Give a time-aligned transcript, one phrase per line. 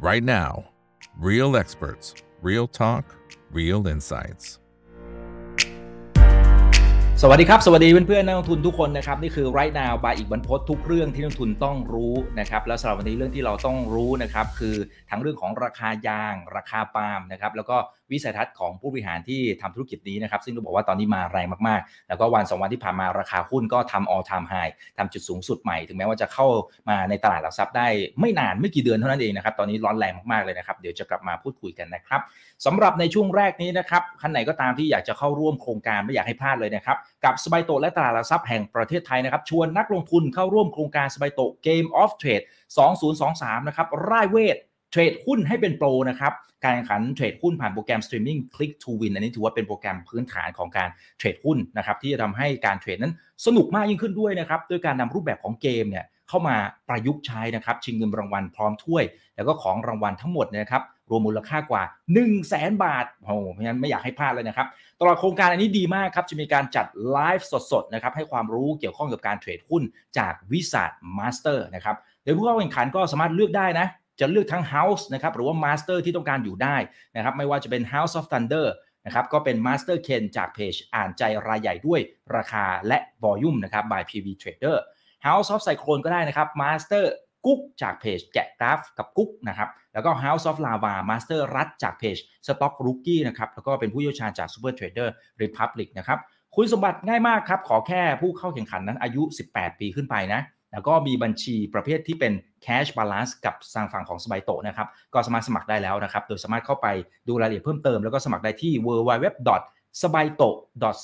[0.00, 0.64] right now.
[1.18, 3.04] Real experts, real talk,
[3.52, 4.46] real insights.
[7.22, 14.76] สวัสดีครับ สวัสดีเพื่อนๆนักลงทุนทุกคนนะครับ นี่คือ right now บายอีกบรรพททุกเรื่องที่นักลงทุนต้องรู้นะครับ แล้วสำหรับวันนี้เรื่องที่เราต้องรู้นะครับ คือ
[15.10, 17.76] ทั้งเรื่องของราคายาง ราคาปาล์มนะครับ แล้วก็
[18.12, 26.46] วิสัยทัศน์ของผู้บริหารที่ทำธุรกิจนี้นะครับซึ่งต้องบอกว่าตอนนี้มาแรงมากๆ แล้วก็วันสองวันที่ผ่านมาราคาหุ้นก็ทำ all time high ทำจุดสูงสุดใหม่ ถึงแม้ว่าจะเข้า
[26.88, 27.88] มาในตลาดหลักทรัพย์ได้
[28.20, 32.20] ไม่นานไม่กี่เดือนเท่านั้นเองนะครับตอนนี้ร้อนแรงมากๆเลยนะครับเดี๋ยวจะกลับมาพูดคุยกันนะครับ
[32.66, 42.44] สำหรับในช่วงแรกนี้นะครับท่านไหนก็ตามที่อยากจะเข้าร่วมโครงการไม่อยากให้พลาดเลยนะครับกับสบายโตและตลาดหลักทรัพย์แห่งประเทศไทยนะครับชวนนักลงทุนเข้าร่วมโครงการสบายโต Game of Trade
[43.06, 44.56] 2023 นะครับร่ายเวท
[44.90, 46.32] เทรดหุ้นให้เป็นโปรนะครับ
[46.64, 50.88] การแข่งขันเทรดหุ้นผ่านโปรแกรม Streaming Click to Win อันนี้ถือว่าเป็นโปรแกรมพื้นฐานของการ
[51.18, 53.14] เทรดหุ้นนะครับที่จะทำให้การเทรดนั้น
[53.46, 56.56] สนุกมากยิ่งขึ้นด้วยนะครับด้วยการนำรูปแบบของเกมเนี่ยเข้ามา
[56.88, 59.04] ประยุกต์ใช้นะครับชิงเงินรางวัลพร้อมถ้วย
[59.36, 64.66] แล้วก็ของรางวัลทั้งหมดนะครับรวมมูลค่ากว่า 1 0 0 0 0แสนบาทโอ้โหเพราะฉะนั้นไม่อยากให้พลาดเลยนะครับ
[65.00, 69.82] ตลอดโครงการอันนี้ดีมากครับ จะมีการจัดไลฟ์สดๆนะครับให้ความรู้เกี่ยวข้องกับการเทรดหุ้น
[70.18, 73.86] จาก Wizard Master นะครับโดยผู้เข้าแข่งขันก็สามารถเลือกได้นะ
[74.20, 76.76] จะเลือกทั้ง House นะครับหรือว่า Master ที่ต้องการอยู่ได้
[77.16, 78.66] นะครับไม่ว่าจะเป็น House of Thunder
[79.06, 82.00] นะครับก็เป็น Master Ken จากเพจอ่านใจรายใหญ่ด้วย
[82.36, 84.76] ราคาและ Volume นะครับ by PV Trader
[85.26, 87.04] House of Cyclone ก็ได้นะครับ Master
[87.46, 95.08] กุ๊กจากเพจแกะกราฟกับกุ๊กนะครับแล้วก็ House of Lava Master รัฐจากเพจ Stock Rookie นะครับแล้วก็เป็นผู้เชี่ยวชาญจาก Super Trader
[95.42, 96.18] Republic นะครับ
[96.54, 100.40] คุณสมบัติง่ายมากครับ ขอแค่ผู้เข้าแข่งขันนั้นอายุ 18 ปีขึ้นไปนะ
[100.72, 102.32] แล้วก็มีบัญชีประเภทที่เป็น
[102.66, 106.86] cash balance กับทางฝั่งของสบายโตนะครับ ก็สามารถสมัครได้แล้วนะครับ โดยสามารถเข้าไป
[107.28, 109.26] ดูรายละเอียดเพิ่มเติม แล้วก็สมัครได้ที่ www
[110.00, 110.48] s b i t o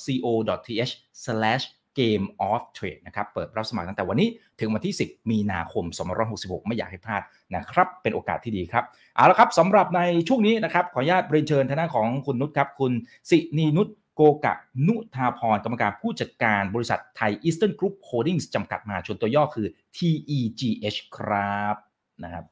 [0.05, 0.25] co
[0.67, 1.63] th
[1.99, 5.85] game of trade นะครับ เปิดรับสมัครตั้งแต่วันนี้ถึงวันที่ 10 มีนาคม
[6.25, 7.21] 2566 ไม่อยากให้พลาด
[7.55, 8.83] นะครับ เป็นโอกาสที่ดีครับ
[9.15, 12.91] เอาละครับสำหรับในช่วงนี้นะครับ ขออนุญาตเรียนเชิญทางด้านของคุณนุชครับ คุณ
[13.29, 13.87] สินีนุช
[14.19, 14.53] โกก
[14.87, 21.75] นุทาภรณ์กรรมการผู้จัดการบริษัทไทยอีสเทิร์นกรุ๊ปโฮลดิ้งส์จำกัดมหาชนตัวย่อคือ TEGH ครับ
[22.23, 22.43] นะครับ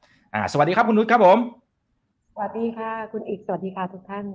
[0.52, 1.38] สวัสดีครับคุณนุชครับผม
[2.34, 4.26] สวัสดีค่ะ คุณอีกสวัสดีค่ะทุกท่าน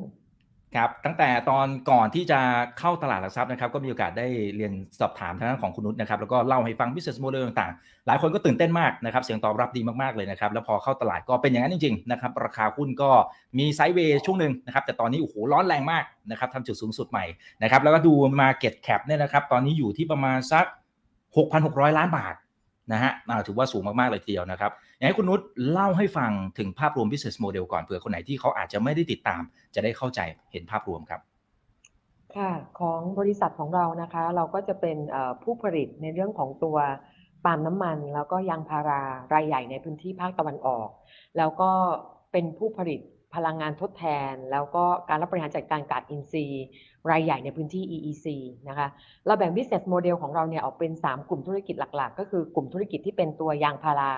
[0.78, 2.40] ครับตั้งแต่ตอนก่อนที่จะ
[2.80, 13.10] เข้าตลาดหลักทรัพย์นะครับก็มีโอกาสได้เรียนสอบถามทางด้านของคุณนุชนะครับแล้วก็เล่าให้ฟัง business model ต่างๆ หลายคนก็ตื่นเต้นมากนะครับเสียงตอบรับดีมากๆเลยนะครับแล้วพอเข้าตลาดก็เป็นอย่างนั้นจริงๆนะครับราคาหุ้นก็
[13.58, 17.26] มีไซด์เวย์ช่วงหนึ่งนะครับแต่ตอนนี้โอ้โหร้อนแรงมากนะครับทำจุดสูงสุดใหม่
[17.64, 20.66] นะครับแล้วก็ดู Market Cap เนี่ยนะครับตอนนี้อยู่ที่ประมาณสัก
[21.32, 22.36] 6,600 ล้านบาท
[22.94, 23.12] นะฮะ
[23.48, 24.72] ถือว่าสูงมากๆเลยทีเดียวนะครับ
[25.02, 25.42] อยากให้คุณนุช
[25.72, 29.42] เล่าให้ฟังถึงภาพรวม business model ก่อนเผื่อคนไหนที่เขาอาจจะไม่ได้ติดตาม
[29.76, 30.20] จะได้เข้าใจ
[30.52, 31.22] เห็นภาพรวมครับ
[32.36, 34.98] ค่ะของบริษัทของเรานะคะ เราก็จะเป็น
[35.44, 36.78] ผู้ผลิตในเรื่องของตัว
[37.46, 39.02] ปาล์มน้ำมัน แล้วก็ยางพารา
[39.34, 40.90] รายใหญ่ในพื้นที่ภาคตะวันออก
[41.38, 41.72] แล้วก็
[42.32, 43.00] เป็นผู้ผลิต
[43.36, 46.66] พลังงานทดแทน แล้วก็การรับบริหารจัดการก๊าซอินทรีย์
[47.12, 48.28] รายใหญ่ในพื้นที่ EEC
[48.70, 48.88] นะคะ
[49.26, 54.14] เราแบ่ง business model ของเราเนี่ยออกเป็น 3 กลุ่มธุรกิจหลัก ๆ ก็คือกลุ่มธุรกิจที่เป็นตัวยางพารา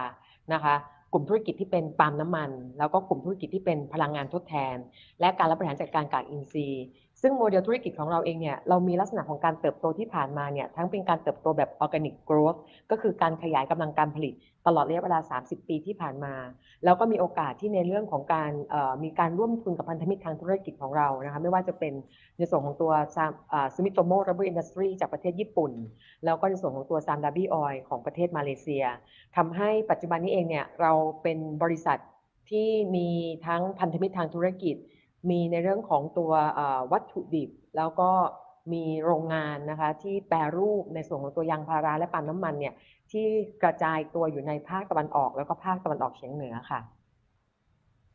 [0.54, 0.76] นะคะ
[1.14, 4.76] กลุ่มธุรกิจที่เป็นปาล์มน้ำมัน แล้วก็กลุ่มธุรกิจที่เป็นพลังงานทดแทน
[5.20, 6.84] และการรับบริหารจัดการกากอินทรีย์
[7.26, 12.60] ซึ่งโมเดลธุรกิจของเราเองเนี่ยเรามีลักษณะของการเติบโตที่ผ่านมาเนี่ยทั้งเป็นการเติบโตแบบ organic growth
[12.92, 14.34] ก็คือการขยายกำลังการผลิต
[14.68, 16.34] ตลอดระยะเวลา 30 ปีที่ผ่านมา
[16.84, 18.52] แล้วก็มีโอกาสที่ในเรื่องของการ
[19.04, 21.94] มีการร่วมทุนกับพันธมิตรทางธุรกิจของเรานะคะไม่ว่าจะเป็น
[22.38, 22.92] ในส่วนของตัว
[23.74, 25.72] Sumitomo Rubber Industries จากประเทศญี่ปุ่น
[26.26, 28.84] แล้วก็ในส่วนของตัว Sime Darby Oil ของประเทศมาเลเซีย
[29.36, 30.92] ทำให้ปัจจุบันนี้เองเนี่ยเรา
[31.24, 32.00] เป็นบริษัท
[32.50, 33.10] ที่มี
[33.46, 34.76] ทั้งพันธมิตรทางธุรกิจ
[35.30, 36.32] มีในเรื่องของตัว
[36.92, 38.12] วัตถุดิบ แล้วก็
[38.74, 42.74] มีโรงงานนะคะที่แปรรูปในส่วนของตัวยางพาราและปาล์มน้ำมันเนี่ย
[43.12, 43.26] ที่
[43.64, 46.80] กระจายตัวอยู่ในภาคตะวันออก แล้วก็ภาคตะวันออกเฉียงเหนือค่ะ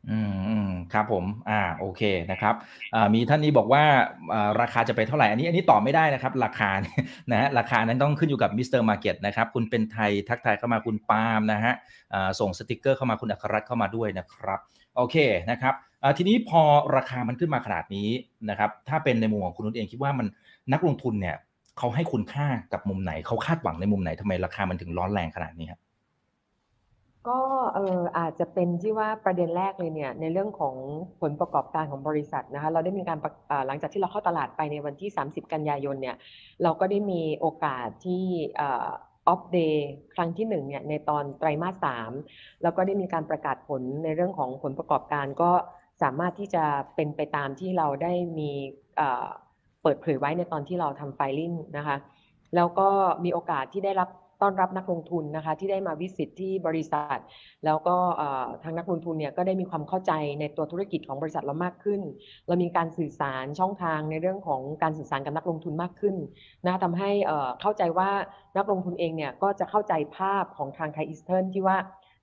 [0.09, 2.53] อืมอืมครับผม อ่าโอเคนะครับ
[3.13, 3.83] มีท่านนี้บอกว่า
[4.61, 6.69] ราคาจะไปเท่าไหร่อันนี้อันนี้ตอบไม่ได้นะครับ ราคา
[7.31, 8.81] นะฮะราคานั้นต้องขึ้นอยู่กับ Mr.
[8.81, 11.73] Market นะครับ คุณเป็นไทยทักทายเข้ามาคุณปาล์มนะฮะ
[12.39, 14.59] ส่งสติกเกอร์เข้ามาคุณอัครรัตน์เข้ามาด้วยนะครับ
[14.95, 15.15] โอเค
[15.51, 15.73] นะครับ
[16.17, 16.61] ทีนี้พอ
[16.97, 18.07] ราคามันขึ้นมาขนาดนี้
[18.49, 20.27] นะครับถ้าเป็นในมุมของคุณนุชเองคิดว่ามัน
[20.73, 21.37] นักลงทุนเนี่ย
[21.77, 25.81] เขาให้คุณค่ากับมุมไหนเขาคาดหวังในมุมไหนทำไมราคามันถึงร้อนแรงขนาดนี้ครับ
[27.27, 27.39] ก็
[27.75, 30.75] เอออาจจะเป็นที่ว่าประเด็นแรกเลยเนี่ยในเรื่องของ
[31.21, 33.17] ผลประกอบการของบริษัทนะคะเราได้มีการ
[33.67, 36.15] หลังจากที่เราเข้าตลาดไปในวันที่ 30 กันยายนเนี่ย
[36.63, 38.23] เราก็ได้มีโอกาสที่
[38.61, 38.63] อ
[39.27, 42.11] อฟเดย์ครั้งที่1เนี่ยในตอนไตรมาสสาม
[42.63, 45.51] แล้วก็ได้มีการประกาศผลในเรื่องของผลประกอบการก็
[46.01, 46.63] สามารถที่จะ
[46.95, 48.51] เป็นไปตามที่เราได้มี
[49.83, 51.97] เปิดเผยไว้ในตอนที่เราทำไฟลิ่งนะคะ
[52.55, 52.89] แล้วก็
[53.23, 54.09] มีโอกาสที่ได้รับ
[54.43, 57.19] ต้อนรับนักลงทุนนะคะที่ได้มาวิสิตที่บริษัท
[57.65, 57.95] แล้วก็
[58.63, 62.01] ทางนักลงทุนเนี่ยก็ได้มีความเข้าใจในตัวธุรกิจของบริษัทเรามากขึ้น
[62.47, 66.15] เรามีการสื่อสารช่องทางในเรื่องของการสื่อสารกับนักลงทุนมากขึ้น
[66.65, 67.11] นะทำให้
[67.61, 68.09] เข้าใจว่า
[68.57, 71.77] นักลงทุนเองเนี่ยก็จะเข้าใจภาพของทางไทยอีสเทิร์นที่ว่า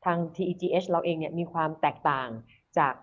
[0.04, 2.28] ทาง TEGH เราเองเนี่ยมีความแตกต่าง
[2.78, 2.94] จาก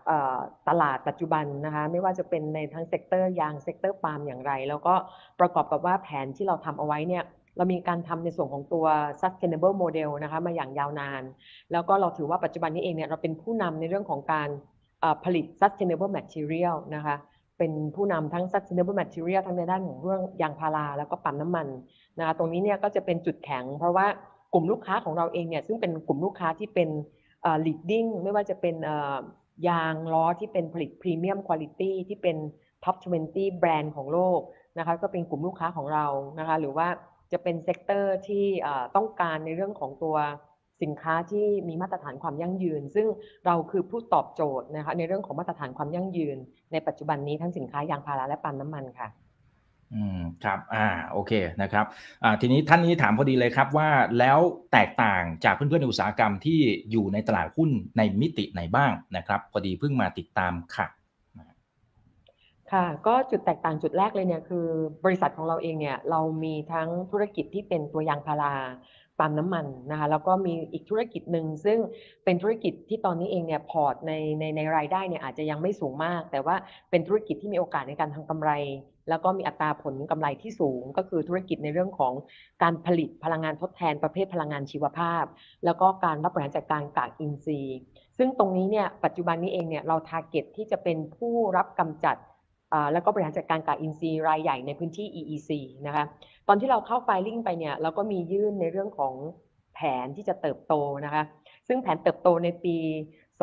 [0.70, 4.94] ตลาดปัจจุบันนะคะไม่ว่าจะเป็นในทั้ง sector ยาง sector ปาล์มอย่างไร แล้วก็
[5.40, 7.24] ประกอบกับว่าแผนที่เราทำเอาไว้เนี่ย
[7.58, 8.86] เรามีการทำในส่วนของตัว
[9.22, 11.24] sustainable model นะคะมาอย่างยาวนาน
[11.72, 14.50] แล้วก็เราถือว่าปัจจุบันนี้เองเนี่ยเราเป็นผู้นำในเรื่องของการ
[15.24, 17.16] ผลิต sustainable material นะคะ
[17.58, 21.68] เป็นผู้นำทั้ง sustainable material ทั้งในด้านของเรื่องยางพาราแล้วก็ปาล์มน้ำมัน
[22.20, 24.08] นะคะตรงนี้เนี่ยก็จะเป็นจุดแข็ง เพราะว่า
[24.54, 26.90] กลุ่มลูกค้าของเราเองเนี่ยซึ่งเป็นกลุ่มลูกค้าที่เป็น
[27.66, 28.76] leading ไม่ว่าจะเป็น
[29.68, 32.38] ยางล้อที่เป็นผลิตพรีเมียมคุณภาพที่เป็น
[32.84, 32.96] top
[33.30, 34.42] 20 แบรนด์ของโลก
[34.78, 36.06] นะคะก็เป็นกลุ่มลูกค้าของเรา
[36.40, 36.88] นะคะหรือว่า
[37.32, 38.46] จะเป็น sector ที่
[38.96, 40.16] ต้องการในเรื่องของตัว
[40.82, 43.08] สินค้าที่มีมาตรฐานความยั่งยืน ซึ่ง
[43.46, 46.38] เราคือผู้ตอบโจทย์นะคะในเรื่องของมาตรฐานความยั่งยืน
[46.72, 49.08] ในปัจจุบันนี้ทั้งสินค้ายางพาราและปาล์มน้ำมันค่ะ
[49.94, 51.32] อืมครับอ่าโอเค
[51.62, 51.86] นะครับ
[52.24, 53.90] อ่าทีนี้ท่านนี้ถามพอดีเลยครับว่า
[54.20, 54.40] แล้ว
[54.74, 56.60] แตกต่างจากเพื่อนๆในอุตสาหกรรมที่
[56.92, 60.88] อยู่ในตลาดหุ้นในมิติไหนบ้างนะครับ พอดีเพิ่งมาติดตามค่ะ
[62.72, 64.68] ค่ะก็จุดแตกต่างจุดแรกเลยเนี่ยคือ
[65.06, 68.54] บริษัทของเราเองเนี่ยเรามีทั้งธุรกิจที่เป็นตัวยางพารา
[69.20, 71.78] ปั๊มน้ำมันนะคะแล้วก็มีอีกธุรกิจหนึ่งซึ่ง
[72.24, 76.56] เป็นธุรกิจที่ตอนนี้เองเนี่ยพอร์ตในในในรายได้เนี่ยอาจจะยังไม่สูงมาก แต่ว่า
[76.90, 78.52] เป็นธุรกิจที่มีโอกาสในการทำกำไร
[79.10, 82.14] แล้วก็มีอัตราผลกำไรที่สูง ก็คือธุรกิจในเรื่องของ
[82.64, 85.24] การผลิตพลังงานทดแทนประเภทพลังงานชีวภาพ
[85.66, 87.78] แล้วก็การรับบริหารจัดการกากอินทรีย์
[88.18, 92.18] ซึ่งตรงนี้เนี่ยปัจจุบันนี้เองเนี่ยเราทาร์เก็ตที่จะเป็นผู้รับกำจัด
[92.94, 95.50] แล้วก็บริหารจัดการกากอินทรีย์รายใหญ่ในพื้นที่ EEC
[95.88, 96.06] นะคะ
[96.48, 99.14] ตอนที่เราเข้าไฟลิ่งไปเนี่ยเราก็มียื่นในเรื่องของ
[99.76, 100.74] แผนที่จะเติบโต
[101.06, 101.24] นะคะ
[101.68, 102.76] ซึ่งแผนเติบโตในปี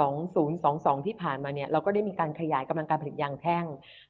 [0.01, 3.65] 2022 ที่ผ่านมาเนี่ยเราก็ได้มีการขยายกำลังการผลิตยางแท่ง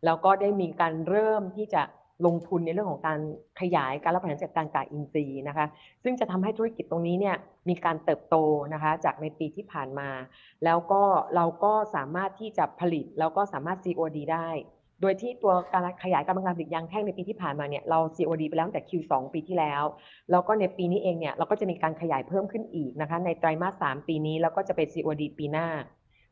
[0.04, 1.82] แล้วก็ได้มีการเริ่มที่จะ
[2.26, 3.18] ลงทุนในเรื่องของการ
[3.60, 5.66] ขยายการรับบริหารจัดการกากอินทรีย์นะคะ
[6.02, 7.36] ซึ่งจะทำให้ธุรกิจตรงนี้เนี่ย
[7.68, 8.36] มีการเติบโต
[8.74, 10.10] นะคะจากในปีที่ผ่านมา
[10.64, 11.02] แล้วก็
[11.36, 14.48] เราก็สามารถที่จะผลิตแล้วก็สามารถ COD ได้
[15.00, 19.82] โดยที่ตัวการขยายกำลังการผลิตยางแท่งในปีที่ผ่านมาเนี่ยเรา COD ไปแล้วตั้งแต่ Q2 ปีที่แล้ว
[20.30, 25.68] แล้วก็ในปีนี้เองเนี่ยเราก็จะมีการขยายเพิ่มขึ้นอีกนะคะในไตรมาส 3 ปีนี้ แล้วก็จะเป็น COD ปีหน้า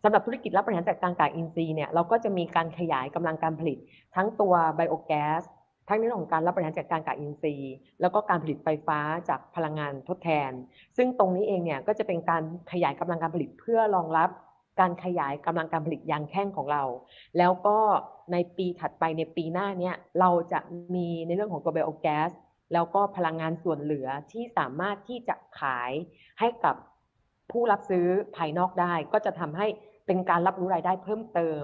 [0.02, 3.78] สำหรับธุรกิจรับบริหารจัดการกากอินทรีย์เนี่ยเราก็จะมีการขยายกำลังการผลิต
[4.16, 5.42] ทั้งตัวไบโอแก๊ส
[5.88, 8.98] ทั้งในเรื่องของการรับบริหารจัดการกากอินทรีย์ แล้วก็การผลิตไฟฟ้า
[9.28, 10.50] จากพลังงานทดแทน
[10.96, 12.42] ซึ่งตรงนี้เองเนี่ยก็จะเป็นการ
[12.72, 14.30] ขยายกำลังการผลิตเพื่อรองรับ
[14.80, 16.82] การขยายกำลังการผลิตยางแท่งของเรา
[17.38, 17.78] แล้วก็
[18.32, 20.60] ในปีถัดไปในปีหน้าเนี้เราจะ
[20.94, 22.30] มีในเรื่องของตัวไบโอแก๊ส
[22.72, 25.92] แล้วก็พลังงานส่วนเหลือที่สามารถที่จะขาย
[26.40, 26.76] ให้กับ
[27.50, 29.66] ผู้รับซื้อภายนอกได้ ก็จะทำให้
[30.06, 31.62] เป็นการรับรู้รายได้เพิ่มเติม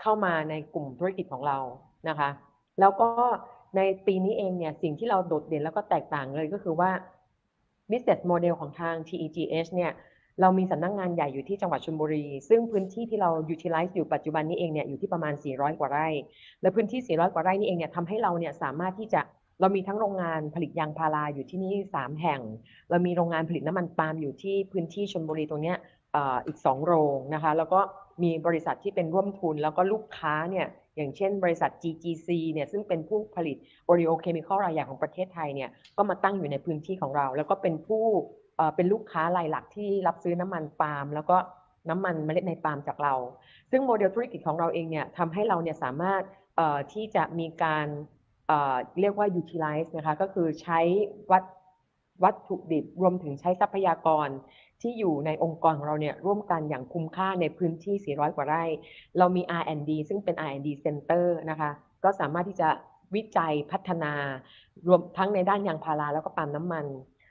[0.00, 1.58] เข้ามาในกลุ่มธุรกิจของเรา
[2.08, 2.30] นะคะ
[2.80, 3.08] แล้วก็
[3.76, 6.90] ในปีนี้เองเนี่ยสิ่งที่เราโดดเด่นแล้วก็แตกต่างเลยก็คือว่า
[7.90, 9.92] business model ของทาง TEGH เนี่ย
[10.40, 16.08] เรามีสำนักงงานใหญ่อยู่ที่จังหวัดชลบุรี ซึ่งพื้นที่ที่เรา utilize อยู่ปัจจุบันนี้เองเนี่ยอยู่ที่ประมาณ 400 กว่าไร่
[16.62, 19.20] และพื้นที่ 400 กว่าไร่นี้เองเนี่ยทำให้เราเนี่ยสามารถที่จะ
[19.60, 22.40] เรามีทั้งโรงงานผลิตยางพาราอยู่ที่นี่ 3 แห่ง
[22.90, 25.76] เรามีโรงงานผลิตน้ำมันปาล์มอยู่ที่พื้นที่ชลบุรีตรงเนี้ย
[26.46, 27.80] อีก 2 โรงนะคะ แล้วก็
[28.22, 30.66] มีบริษัทที่เป็นร่วมทุน แล้วก็ลูกค้าเนี่ย
[30.96, 38.04] อย่างเช่นบริษัท GGC เนี่ยซึ่งเป็นผู้ผลิต oleochemical รายใหญ่ของประเทศไทยเนี่ยก็มาตั้งอยู่ในพื้นที่ของเรา แล้วก็เป็นผู้
[38.76, 41.36] เป็นลูกค้ารายหลักที่รับซื้อน้ำมันปาล์มแล้วก็
[41.90, 43.14] น้ำมันเมล็ดในปาล์มจากเรา
[43.70, 46.22] ซึ่งโมเดลธุรกิจของเราเองเนี่ยทำให้เราเนี่ยสามารถ
[46.92, 47.86] ที่จะมีการ
[49.00, 50.80] เรียกว่า utilize นะคะก็คือใช้
[51.30, 51.44] วัต
[52.24, 54.28] วัตถุดิบรวมถึงใช้ทรัพยากร
[54.82, 58.64] ที่อยู่ในองค์กรของเราเนี่ยร่วมกันอย่างคุ้มค่าในพื้นที่ 400 กว่าไร่
[59.18, 61.70] เรามี R&D ซึ่งเป็น R&D Center นะคะ
[62.04, 62.68] ก็สามารถที่จะ
[63.14, 64.12] วิจัยพัฒนา
[64.88, 66.86] รวมทั้งในด้านยางพาราแล้วก็ปาล์มน้ำมัน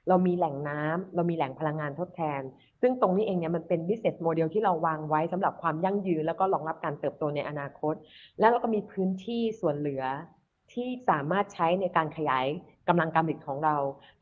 [0.09, 2.41] เรามีแหล่งน้ำเรามีแหล่งพลังงานทดแทน
[2.81, 7.93] ซึ่งตรงนี้เองเนี่ยมันเป็น business model ที่เราวางไว้สำหรับความยั่งยืน แล้วก็รองรับการเติบโตในอนาคต
[8.39, 10.03] แล้วเราก็มีพื้นที่ส่วนเหลือ
[10.73, 12.45] ที่สามารถใช้ในการขยาย
[12.87, 13.75] กำลังการผลิตของเรา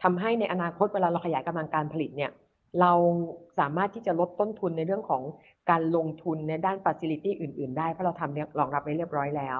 [0.03, 2.31] ทำให้ในอนาคตเวลาเราขยายกำลังการผลิตเนี่ย
[2.81, 2.93] เรา
[3.59, 5.23] สามารถที่จะลดต้นทุนในเรื่องของ
[5.69, 9.59] การลงทุนในด้าน facility อื่น ๆ ได้เพราะเราทำรองรับไว้เรียบร้อยแล้ว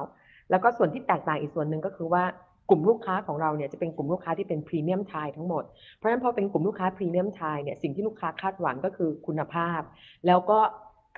[0.50, 2.24] แล้วก็ส่วนที่แตกต่างอีกส่วนหนึ่งก็คือว่า
[2.70, 5.64] กลุ่มลูกค้าของเราเนี่ยจะเป็นกลุ่มลูกค้าที่เป็นพรีเมียมไทยทั้งหมด
[5.96, 9.82] เพราะฉะนั้นพอเป็นกลุ่มลูกค้าพรีเมียมไทยเนี่ยสิ่งที่ลูกค้าคาดหวังก็คือคุณภาพ
[10.28, 10.60] แล้วก็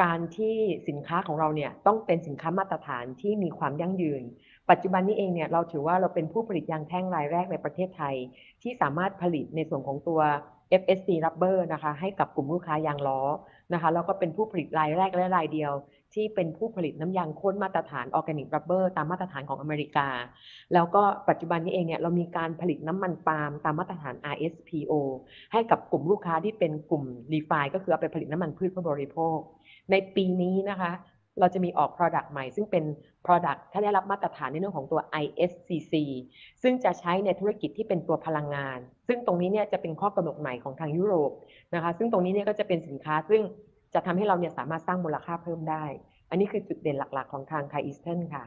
[0.03, 0.55] การที่
[0.89, 4.23] สินค้าของเราเนี่ยต้องเป็นสินค้ามาตรฐานที่มีความยั่งยืน
[4.69, 8.15] ปัจจุบันนี้เองเนี่ยเราถือว่าเราเป็นผู้ผลิตยางแท่งรายแรกในประเทศไทย
[8.61, 10.21] ที่สามารถผลิตในส่วนของตัว
[10.81, 13.21] FSC Rubber นะคะให้กับกลุ่มลูกค้ายางล้อ
[13.73, 15.71] นะคะแล้วก็เป็นผู้ผลิตรายแรกและรายเดียว
[16.15, 20.07] ที่เป็นผู้ผลิตน้ำยางข้นมาตรฐานออร์แกนิกรับเบอร์ตามมาตรฐานของอเมริกา
[20.73, 24.93] แล้วก็ปัจจุบันนี้เองเนี่ยเรามีการผลิตน้ำมันปาล์มตามมาตรฐาน RSPO
[25.53, 27.03] ให้กับกลุ่มลูกค้าที่เป็นกลุ่ม
[27.33, 29.37] r e f i ก็คือเอาไปผลิตน้ำมันพืชเพื่อบริโภค
[29.91, 30.91] ในปีนี้นะคะ
[31.39, 32.83] เราจะมีออก Product ใหม่ ซึ่งเป็น
[33.25, 35.93] Product ถ้าได้รับมาตรฐานในเรื่องของตัว ISCC
[36.61, 41.31] ซึ่งจะใช้ในธุรกิจที่เป็นตัวพลังงาน ซึ่งตรงนี้เนี่ยจะเป็นข้อกำหนดใหม่ของทางยุโรป
[41.75, 43.41] นะคะ ซึ่งตรงนี้เนี่ยก็จะเป็นสินค้าซึ่ง
[43.95, 45.83] จะทำให้เราเนี่ยสามารถสร้างมูลค่าเพิ่มได้
[46.29, 48.43] อันนี้คือจุดเด่นหลักๆ ของทางไทอีสเทิร์นค่ะ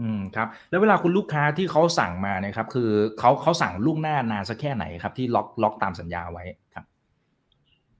[0.00, 6.44] อืมครับ แล้วเวลาคุณลูกค้าที่เขาสั่งมาเนี่ยครับ คือเขาเขาสั่งล่วงหน้านานสักแค่ไหนครับ ที่ล็อกล็อกตามสัญญาไว้
[6.74, 6.84] ครับ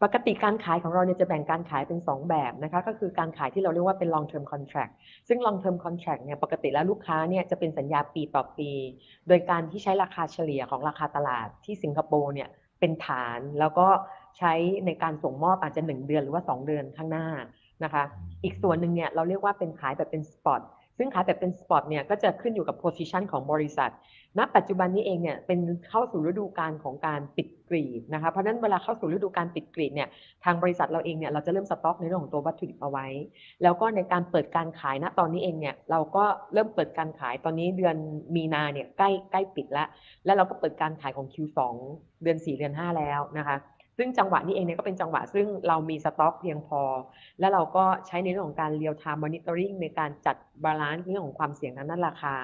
[0.02, 4.92] ปกติการขายของเราเนี่ยจะแบ่งการขายเป็น 2 แบบนะคะ ก็คือการขายที่เราเรียกว่าเป็น long term contract
[5.28, 8.70] ซึ่ง long term contract เนี่ยปกติแล้วลูกค้าเนี่ยจะเป็นสัญญาปีต่อปี
[9.28, 12.49] โดยการที่ใช้ราคาเฉลี่ยของราคาตลาดที่สิงคโปร์เนี่ย
[12.80, 13.87] เป็นฐานแล้วก็
[14.38, 14.54] ใช้
[14.87, 17.26] ในการส่งมอบอาจจะ 1 เดือนหรือว่า 2 เดือนข้างหน้า
[17.85, 18.02] นะคะ
[18.45, 20.62] อีกส่วนหนึ่งเนี่ยเราเรียกว่าเป็นขายแบบเป็นสปอต
[20.99, 23.90] ซึ่งขายแบบเป็นสปอตเนี่ยก็จะขึ้นอยู่กับ position ของบริษัท
[24.38, 30.09] ณ ปัจจุบันนี้เองเนี่ยเป็นเข้าสู่ฤดูกาลของการปิดกรีดนะคะ เพราะฉะนั้นเวลาเข้าสู่ฤดูการปิดกรีดเนี่ย
[30.45, 33.07] ทางบริษัทเราเองเนี่ยเราจะเริ่มสต็อกในเรื่องของตัววัตถุดิบเอาไว้
[33.62, 37.97] แล้วก็ในการเปิดการขายณตอนนี้เองเนี่ยเราก็เริ่มเปิดการขายตอนนี้เดือน
[38.35, 39.88] มีนาเนี่ยใกล้ใกล้ปิดแล้ว
[40.25, 41.59] แล้วเราก็เปิดการขายของ Q2
[42.23, 43.57] เดือน 4 เดือน 5 แล้วนะคะ
[43.99, 46.81] ซึ่งจังหวะนี้เองเนี่ยก็เป็นจังหวะซึ่งเรามีสต็อกเพียงพอ
[47.40, 52.37] แล้วเราก็ใช้ในเรื่องของการ real-time monitoring ในการจัด balance เรื่องของความเสี่ยงทางด้านราคา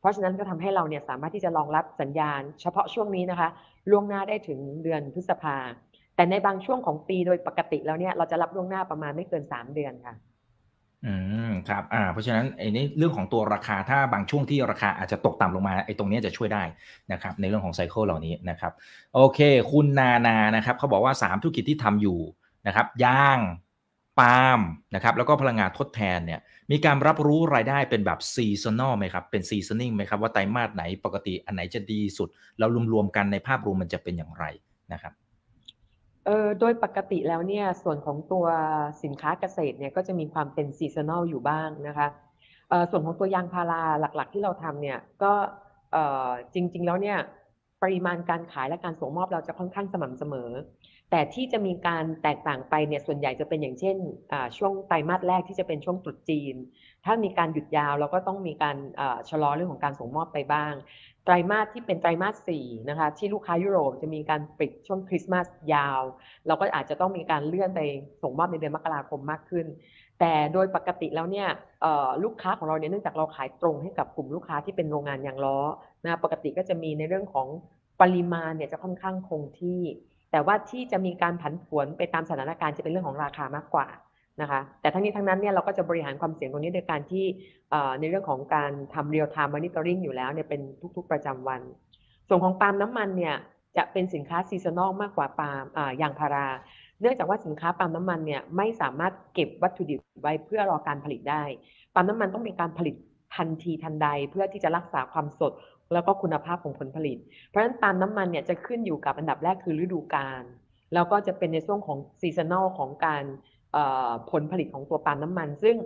[0.00, 3.48] เพราะฉะนั้นก็ทำให้เราเนี่ยสามารถที่จะรองรับสัญญา เฉพาะช่วงนี้นะคะ
[3.90, 5.56] ล่วงหน้าได้ถึงเดือนพฤษภา
[6.16, 10.14] แต่ในบางช่วงของปีโดยปกติแล้วเนี่ยเราจะรับล่วงหน้าประมาณไม่เกิน 3 เดือนค่ะ
[11.06, 11.14] อื
[11.48, 16.62] มครับอ่าเพราะฉะนั้นไอ้นี่เรื่องของตัวราคาถ้าบางช่วงที่ราคาอาจจะตกต่ำลงมาไอ้ตรงนี้จะช่วยได้
[17.12, 18.72] นะครับในเรื่องของ cycle เหล่านี้นะครับ
[19.14, 19.38] โอเค
[19.70, 22.18] คุณนานานะครับเขาบอกว่า 3 ธุรกิจที่ทำอยู่
[22.66, 23.38] นะครับยาง
[24.20, 24.60] ปาล์ม
[24.94, 34.44] นะครับแล้วก็พลังงานทดแทนเนี่ยมีการรับรู้รายได้เป็นแบบ seasonal ไหมครับ เป็น seasoning ไหมครับ ว่าไตรมาสไหนปกติอันไหนจะดีสุด แล้วรวมๆกันในภาพรวมมันจะเป็นอย่างไร
[34.92, 35.12] นะครับ
[36.26, 38.46] เออโดยปกติแล้วเนี่ยส่วนของตัว
[39.02, 42.08] สินค้าเกษตรเนี่ยก็จะมีความเป็น seasonal อยู่บ้างนะคะ
[42.68, 45.32] เออส่วนของตัวยางพาราหลักๆ ที่เราทำเนี่ยก็
[45.92, 47.18] เออจริง ๆ แล้วเนี่ย
[47.82, 50.50] ปริมาณการขายและการส่งมอบเราจะค่อนข้างสม่ำเสมอ
[51.10, 53.96] แต่ที่จะมีการแตกต่างไปเนี่ยส่วนใหญ่จะเป็นอย่างเช่น
[54.58, 56.54] ช่วงไตรมาสแรกที่จะเป็นช่วงตรุษจีน
[57.04, 58.76] ถ้ามีการหยุดยาวเราก็ต้องมีการ
[59.30, 60.72] ชะลอเรื่องของการส่งมอบไปบ้าง
[61.26, 66.02] ไตรมาสที่เป็นไตรมาสสี่นะคะที่ลูกค้ายุโรปจะมีการปิดช่วงคริสต์มาสยาว
[66.46, 67.80] เราก็อาจจะต้องมีการเลื่อนไป
[68.22, 69.66] ส่งมอบในเดือนมกราคมมากขึ้น
[70.20, 71.48] แต่โดยปกติแล้วเนี่ย
[72.24, 75.58] ลูกค้าของเราเนี่ยเนื่องจากเราขายตรงให้กับกลุ่มลูกค้าที่เป็นโรงงานยางล้อ
[76.04, 77.46] นะปกติก็จะมีในเรื่องของ
[78.00, 79.80] ปริมาณเนี่ยจะค่อนข้างคงที่
[80.30, 83.86] แต่ว่าที่จะมีการผันผวนไปตามสถานการณ์จะเป็นเรื่องของราคามากกว่า
[84.40, 87.24] นะคะแต่ทั้งนี้ทั้งนั้นเนี่ยเราก็จะบริหารความเสี่ยงตรงนี้โดยการที่
[88.00, 90.60] ในเรื่องของการทำ real time monitoring อยู่แล้วเนี่ยเป็น
[90.96, 91.60] ทุกๆประจำวัน
[92.28, 93.34] ส่วนของปาล์มน้ำมันเนี่ย
[93.76, 96.48] จะเป็นสินค้าซีซันอลมากกว่าปาล์มอ่ายางพารา
[97.00, 101.42] เนื่องจากว่าสินค้าปาล์มน้ำมันเนี่ยไม่สามารถเก็บวัตถุดิบไว้เพื่อรอการผลิตได้
[101.94, 102.94] ปาล์มน้ำมันต้องมีการผลิต
[103.36, 105.52] ทันทีทันใดเพื่อที่จะรักษาความสด
[105.92, 107.16] แล้วก็คุณภาพของผลผลิต
[107.48, 110.42] เพราะฉะนั้นปาล์มน้ำมันเนี่ยจะขึ้นอยู่กับอันดับแรกคือฤดูกาล
[110.94, 113.24] แล้วก็จะเป็นในช่วงของ seasonal ของการ
[114.30, 115.76] ผลผลิตของตัวปาล์มน้ำมัน ซึ่ง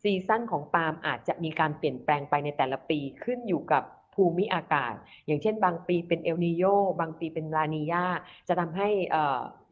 [0.00, 3.82] season ของปาล์มอาจจะมีการเปลี่ยนแปลงไปในแต่ละปีขึ้นอยู่กับ
[4.14, 4.94] ภูมิอากาศ
[5.26, 6.64] อย่างเช่น บางปีเป็นเอลนีโญ
[7.00, 8.04] บางปีเป็นลานีญา
[8.48, 8.88] จะทำให้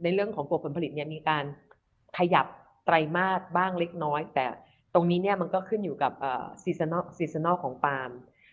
[0.03, 1.45] ในเรื่องของตัวผลผลิตเนี่ยมีการ
[2.19, 2.47] ขยับ
[2.87, 4.47] ไตรมาสบ้างเล็กน้อย แต่
[4.95, 6.13] ตรงนี้เนี่ยมันก็ขึ้นอยู่กับ
[6.63, 8.11] seasonal seasonal ของปาล์ม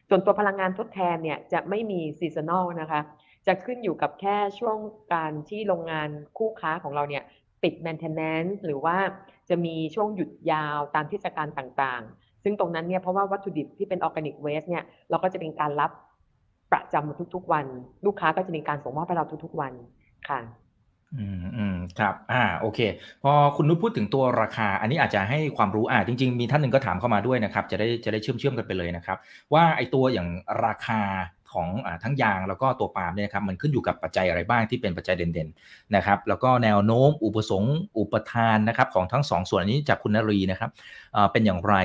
[0.10, 3.01] ส่วนตัวพลังงานทดแทนเนี่ยจะไม่มี seasonal นะคะ
[3.48, 4.77] จะขึ้นอยู่กับแค่ช่วง
[5.13, 7.24] การที่โรงงานคู่ค้าของเราเนี่ย
[7.65, 8.98] ปิด maintenance หรือว่า
[9.50, 15.91] จะมีช่วงหยุดยาวตามเทศกาลต่างๆ ซึ่งตรงนั้นเนี่ยเพราะว่าวัตถุดิบที่เป็น organic waste เนี่ยเราก็จะเป็นการรับ
[16.72, 17.65] ประจำทุกๆวัน
[18.05, 19.74] ลูกค้าก็จะมีการส่งมอบให้เราทุกๆวัน
[20.29, 20.39] ค่ะ
[21.17, 22.79] อืมอืมครับอ่าโอเค
[23.24, 29.17] พอคุณนุชพูดถึงตัวราคา อันนี้อาจจะให้ความรู้อ่าจริง ๆ มีท่านหนึ่งก็ถามเข้ามาด้วยนะครับ จะได้จะได้เชื่อมเชื่อมกันไปเลยนะครับ
[29.53, 30.27] ว่าไอตัวอย่าง
[30.65, 31.01] ราคา
[31.56, 40.70] ของอ่าทั้งยางแล้วก็ตัวปาล์มเนี่ยครับมันขึ้นอยู่กับปัจจัยอะไรบ้างที่เป็นปัจจัยเด่นๆนะครับแล้วก็แนวโน้มอุปสงค์อุปทานนะครับของทั้งสองส่วนอันนี้จากคุณนรีนะครับ
[41.16, 41.76] อ่าเป็นอย่างไร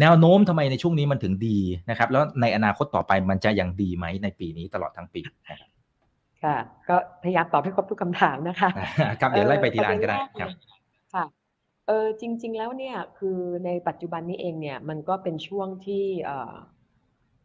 [0.00, 1.58] แนวโน้มทำไมในช่วงนี้มันถึงดี
[1.90, 5.70] นะครับ แล้วในอนาคตต่อไปมันจะยังดีไหมในปีนี้ตลอดทั้งปีนะครับ
[6.44, 6.56] ค่ะ
[6.88, 8.68] ก็พยายามตอบให้ครบทุกคำถามนะคะ
[9.20, 11.24] ครับเดี๋ยวไล่ไปทีละอันก็ได้เอ่อประเด็นแรกครับเลยค่ะ
[11.86, 16.54] เออจริง ๆ แล้วเนี่ยคือในปัจจุบันนี้เองเนี่ยมันก็เป็นช่วงที่เอ่อ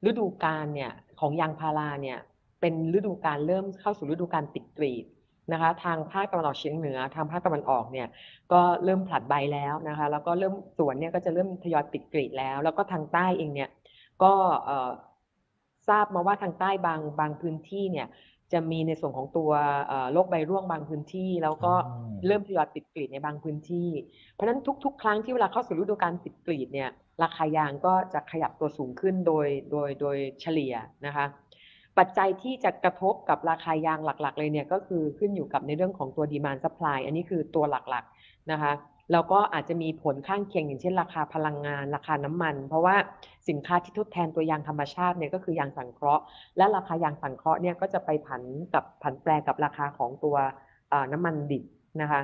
[0.08, 2.20] ฤดูกาลเนี่ย ของยางพาราเนี่ย
[2.62, 5.06] เป็นฤดูกาลเริ่มเข้าสู่ฤดูกาลปิดกรีด
[5.54, 8.08] นะคะ ทางภาคตะวันออกเฉียงเหนือ ทางภาคตะวันออกเนี่ย
[8.52, 13.70] ก็เริ่มผลัดใบแล้วนะคะ แล้วก็เริ่มสวนเนี่ยก็จะเริ่มทยอยปิดกรีดแล้ว แล้วก็ทางใต้เองเนี่ย
[14.24, 14.34] ก็
[15.90, 18.08] ทราบมาว่าทางใต้บางบางพื้นที่เนี่ย
[18.54, 19.52] จะมีในส่วนของตัว
[20.14, 21.74] โรคใบร่วงบางพื้นที่ แล้วก็
[22.28, 23.90] เริ่มทยอยปิดกรีดในบางพื้นที่
[24.34, 26.90] เพราะฉะนั้นทุก ๆ ครั้งที่เวลาเข้าสู่ฤดูกาลปิดกรีดเนี่ย
[27.24, 30.74] ราคายางก็จะขยับตัวสูงขึ้นโดยโดยโดยเฉลี่ย
[31.06, 31.26] นะคะ
[31.98, 38.74] ปัจจัยที่จะกระทบกับราคายางหลักๆ เลยเนี่ยก็คือขึ้นอยู่กับในเรื่องของตัว demand supply อันนี้คือตัวหลักๆนะคะ
[39.12, 42.96] แล้วก็อาจจะมีผลข้างเคียงอย่างเช่นราคาพลังงาน ราคาน้ำมัน เพราะว่า
[43.50, 46.24] สินค้าที่ทดแทนตัวยางธรรมชาติเนี่ยก็คือยางสังเคราะห์
[46.58, 48.42] และราคายางสังเคราะห์เนี่ยก็จะไปผัน
[48.74, 50.38] กับผันแปรกับราคาของตัว
[51.12, 51.64] น้ำมันดิบ
[52.02, 52.22] นะคะ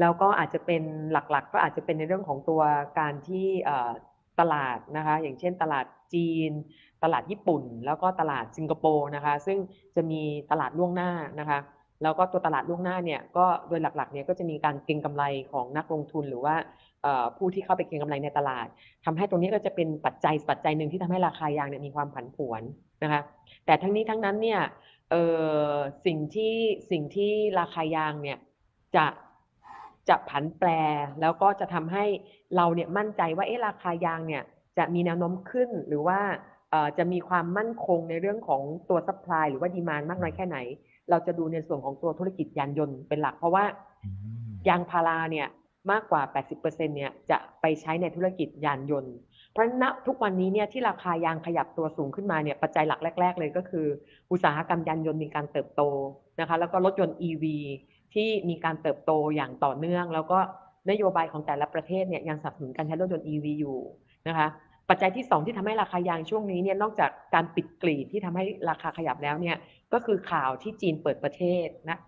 [0.00, 0.82] แล้วก็อาจจะเป็น
[1.12, 2.62] หลักๆ ก็อาจจะเป็นในเรื่องของตัว
[3.00, 3.46] การที่
[4.40, 6.52] ตลาดนะคะ อย่างเช่นตลาดจีน
[7.02, 9.58] ตลาดญี่ปุ่น แล้วก็ตลาดสิงคโปร์นะคะ ซึ่ง
[9.96, 11.10] จะมีตลาดล่วงหน้า
[11.40, 11.58] นะคะ
[12.02, 16.54] แล้วก็ตัวตลาดล่วงหน้าเนี่ยก็โดยหลักๆเนี่ยก็จะมีการเก็งกำไรของนักลงทุนหรือว่า
[17.36, 18.66] ผู้ที่เข้าไปเก็งกำไรในตลาด
[19.04, 22.62] ทำให้ตรงนี้ก็จะเป็นปัจจัยปัจจัยหนึ่งที่ทำให้ราคายางเนี่ยมีความผันผวน
[23.02, 23.20] นะคะ
[23.66, 24.60] แต่ทั้งนี้ทั้งนั้นเนี่ย
[26.06, 26.54] สิ่งที่
[26.90, 28.38] สิ่งที่ราคายางเนี่ย
[28.96, 29.06] จะ
[30.08, 30.68] จะผันแปร
[31.20, 32.04] แล้วก็จะทำให้
[32.56, 34.42] เราเนี่ยมั่นใจว่าเอ๊ะราคายางเนี่ย
[34.78, 36.20] จะมีแนวโน้มขึ้นหรือว่า
[36.70, 40.58] เอ่อจะมีความมั่นคงในเรื่องของตัว supply หรือว่า demand มากน้อยแค่ไหน
[41.10, 43.64] เราจะดูในส่วนของตัวธุรกิจยานยนต์เป็นหลัก เพราะว่า
[44.04, 44.10] อื
[44.46, 45.48] มยางพาราเนี่ย
[45.90, 46.22] มากกว่า
[46.54, 49.14] 80%เนี่ยจะไปใช้ในธุรกิจยานยนต์
[49.52, 53.86] เพราะฉะนั้นณทุกวันนี้เนี่ยที่ราคายางขยับตัวสูงขึ้นมาเนี่ยปัจจัยหลักแรก ๆ เลยก็คือ
[54.30, 55.82] อุตสาหกรรมยานยนต์มีการเติบโต
[56.40, 57.44] นะคะแล้วก็รถยนต์ EV
[58.14, 60.38] ที่มีการเติบโตอย่างต่อเนื่อง แล้วก็
[60.90, 63.78] นโยบายของแต่ละประเทศเนี่ยยังสนับสนุนการใช้รถยนต์ EV อยู่
[64.28, 64.48] นะคะ
[64.88, 69.56] ปัจจัยที่สองที่ทำให้ราคายางช่วงนี้เนี่ยนอกจากการปิดกรีดที่ทำให้ราคาขยับแล้วเนี่ย
[69.92, 71.98] ก็คือข่าวที่จีนเปิดประเทศนะ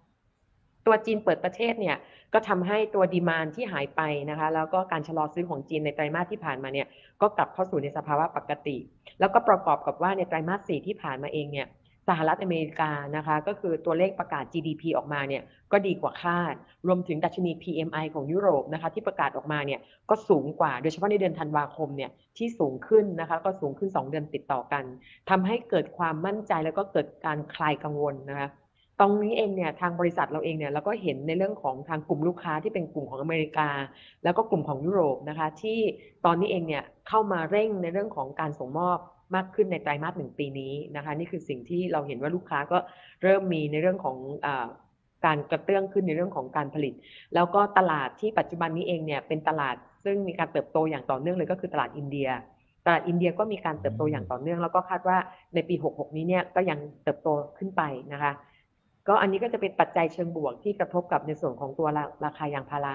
[0.86, 1.96] ตัวจีนเปิดประเทศเนี่ย
[2.32, 6.86] ก็ทำให้ตัวดีมานที่หายไปนะคะแล้วก็การชะลอซื้อของจีนในไตรมาสที่ผ่านมาเนี่ย
[7.22, 8.76] ก็กลับเข้าสู่ในสภาวะปกติ
[9.20, 11.66] แล้วก็ประกอบกับว่าในไตรมาสสี่ที่ผ่านมาเองเนี่ย
[12.08, 15.42] สหรัฐอเมริกานะคะ ก็คือตัวเลขประกาศ GDP ออกมาเนี่ย
[15.72, 16.54] ก็ดีกว่าคาด
[16.86, 24.84] รวมถึงดัชนี PMI ของยุโรปนะคะที่ประกาศออกมาเนี่ยก็สูงกว่า โดยเฉพาะในเดือนธันวาคมเนี่ยที่สูงขึ้นนะคะก็สูงขึ้น 2 เดือนติดต่อกัน
[25.30, 28.48] ทำให้เกิดความมั่นใจแล้วก็เกิดการคลายกังวลนะคะ
[29.00, 33.68] ตรงนี้เองเนี่ยทางบริษัทเราเองเนี่ยเราก็เห็นในเรื่องของทางกลุ่มลูกค้าที่เป็นกลุ่มของอเมริกา
[34.24, 35.78] แล้วก็กลุ่มของยุโรปนะคะที่
[36.24, 38.98] ตอนนี้เองเนี่ยเข้ามาเร่งในเรื่องของการส่งมอบ
[39.34, 42.78] มากขึ้นในไตรมาสหนึ่งปีนี้นะคะ นี่คือสิ่งที่เราเห็นว่าลูกค้าก็
[43.22, 44.48] เริ่มมีในเรื่องของอ
[45.26, 46.94] การกระเตื้องขึ้นในเรื่องของการผลิต
[47.34, 52.28] แล้วก็ตลาดที่ปัจจุบันนี้เองเนี่ยเป็นตลาดซึ่งมีการเติบโตอย่างต่อเนื่องเลยก็คือตลาดอินเดีย
[52.86, 55.18] ตลาดอินเดียก็มีการเติบโตอย่างต่อเนื่อง แล้วก็คาดว่า
[55.54, 58.32] ในปี 66 นี้เนี่ยก็ยังเติบโตขึ้นไปนะคะ
[59.08, 62.94] ก็อันนี้ก็จะเป็นปัจจัยเชิงบวกที่กระทบกับในส่วนของตัวราราคายางพารา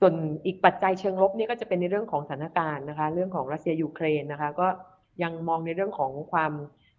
[0.00, 0.14] ส่วน
[0.46, 4.66] อีกปัจจัยเชิงลบเนี่ยก็จะเป็นในเรื่องของสถานการณ์นะคะ เรื่องของรัสเซียยูเครนนะคะ ก็
[5.22, 6.52] ยังมองในเรื่องของความ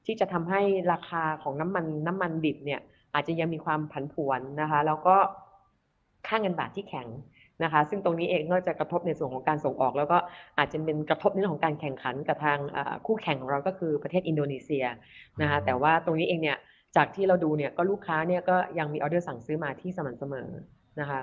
[0.06, 2.82] ที่จะทำให้ราคาของน้ำมันน้ำมันดิบเนี่ย
[3.14, 5.16] อาจจะยังมีความผันผวนนะคะแล้วก็
[6.28, 7.08] ค่าเงินบาทที่แข็ง
[7.64, 10.18] นะคะ ซึ่งตรงนี้เองก็จะกระทบในส่วนของการส่งออก แล้วก็
[10.58, 14.86] อาจจะเป็นกระทบในเรื่องของการแข่งขันกับทางอ่าคู่แข่งของเราก็คือประเทศอินโดนีเซีย
[15.42, 16.58] นะคะแต่ว่าตรงนี้เองเนี่ย
[16.96, 20.50] จากที่เราดูเนี่ยก็ลูกค้าเนี่ยก็ยังมีออเดอร์สั่งซื้อมาที่สม่ำเสมอ
[21.00, 21.22] นะคะ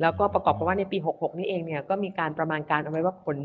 [0.00, 3.38] แล้วก็ประกอบกับว่าในปี 66 นี่เองเนี่ยก็มีการประมาณการเอาไว้ว่าผล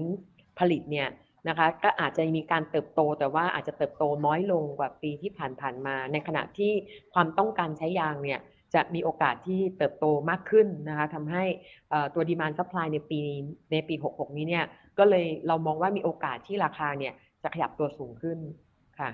[0.60, 1.08] ผลิตเนี่ย
[1.48, 6.72] นะคะก็อาจจะมีการเติบโตแต่ว่าอาจจะเติบโตน้อยลงกว่าปีที่ผ่านๆมา ในขณะที่
[7.14, 8.40] ความต้องการใช้ยางเนี่ย
[8.74, 11.44] จะมีโอกาสที่เติบโตมากขึ้นนะคะทำให้
[12.14, 13.20] ตัว demand supply ในปี
[13.72, 14.66] ในปี 66 นี้เนี่ย
[14.98, 18.38] ก็เลยเรามองว่ามีโอกาสที่ราคาเนี่ยจะขยับตัวสูงขึ้น
[19.00, 19.10] ค่ะ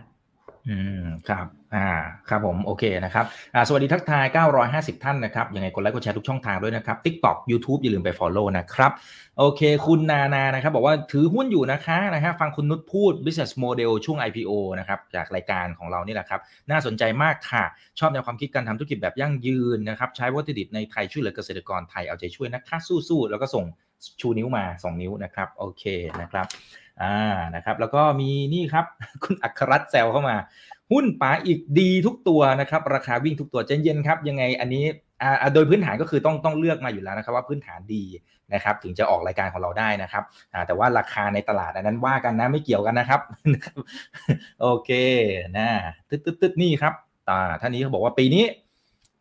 [0.69, 1.89] อืมครับอ่า
[2.29, 4.25] ครับผมโอเคนะครับอ่าสวัสดีทักทาย
[4.65, 8.91] 950 ท่านนะครับยังไงกดไลค์กดแชร์ทุกช่องทางด้วยนะครับ TikTok YouTube อย่าลืมไป Follow นะครับ
[9.37, 17.63] โอเค คุณนานานะครับบอกว่าถือหุ้นอยู่นะคะนะฮะฟังคุณนุชพูด business model ช่วง IPO นะครับจากรายการของเรานี่แหละครับ น่าสนใจมากค่ะ
[17.99, 23.65] ชอบแนวความคิดการทำธุรกิจแบบยั่งยืนนะครับใช้วัตถุดิบในไทยช่วยเหลือเกษตรกรไทยเอาใจช่วยนะคะสู้ๆแล้วก็ส่ง
[24.21, 25.83] ชูนิ้วมา 2 นิ้วนะครับโอเค
[26.21, 26.45] นะครับ
[27.03, 27.17] อ่า
[27.55, 28.85] นะครับ แล้วก็มีนี่ครับ
[29.23, 30.35] คุณอัครรัตน์แซวเข้ามา
[30.91, 34.83] หุ้นป๋าอีกดีทุกตัวนะครับ ราคาวิ่งทุกตัวใจเย็นครับ ยังไงอันนี้
[35.21, 38.03] อ่าอ่าโดยพื้นฐานก็คือต้องต้องเลือกมาอยู่แล้วนะครับ ว่าพื้นฐานดี
[38.53, 43.21] นะครับ ถึงจะออกรายการของเราได้นะครับอ่าแต่ว่าราคาในตลาดอันนั้นว่ากันนะไม่เกี่ยวกันนะครับ
[43.53, 43.77] นะครับ
[44.61, 44.89] โอเค
[45.57, 45.67] นะ
[46.09, 46.93] ตึ๊ดตึ๊ดตึ๊ดนี่ครับ
[47.29, 48.43] อ่าท่านนี้เขาบอกว่าปีนี้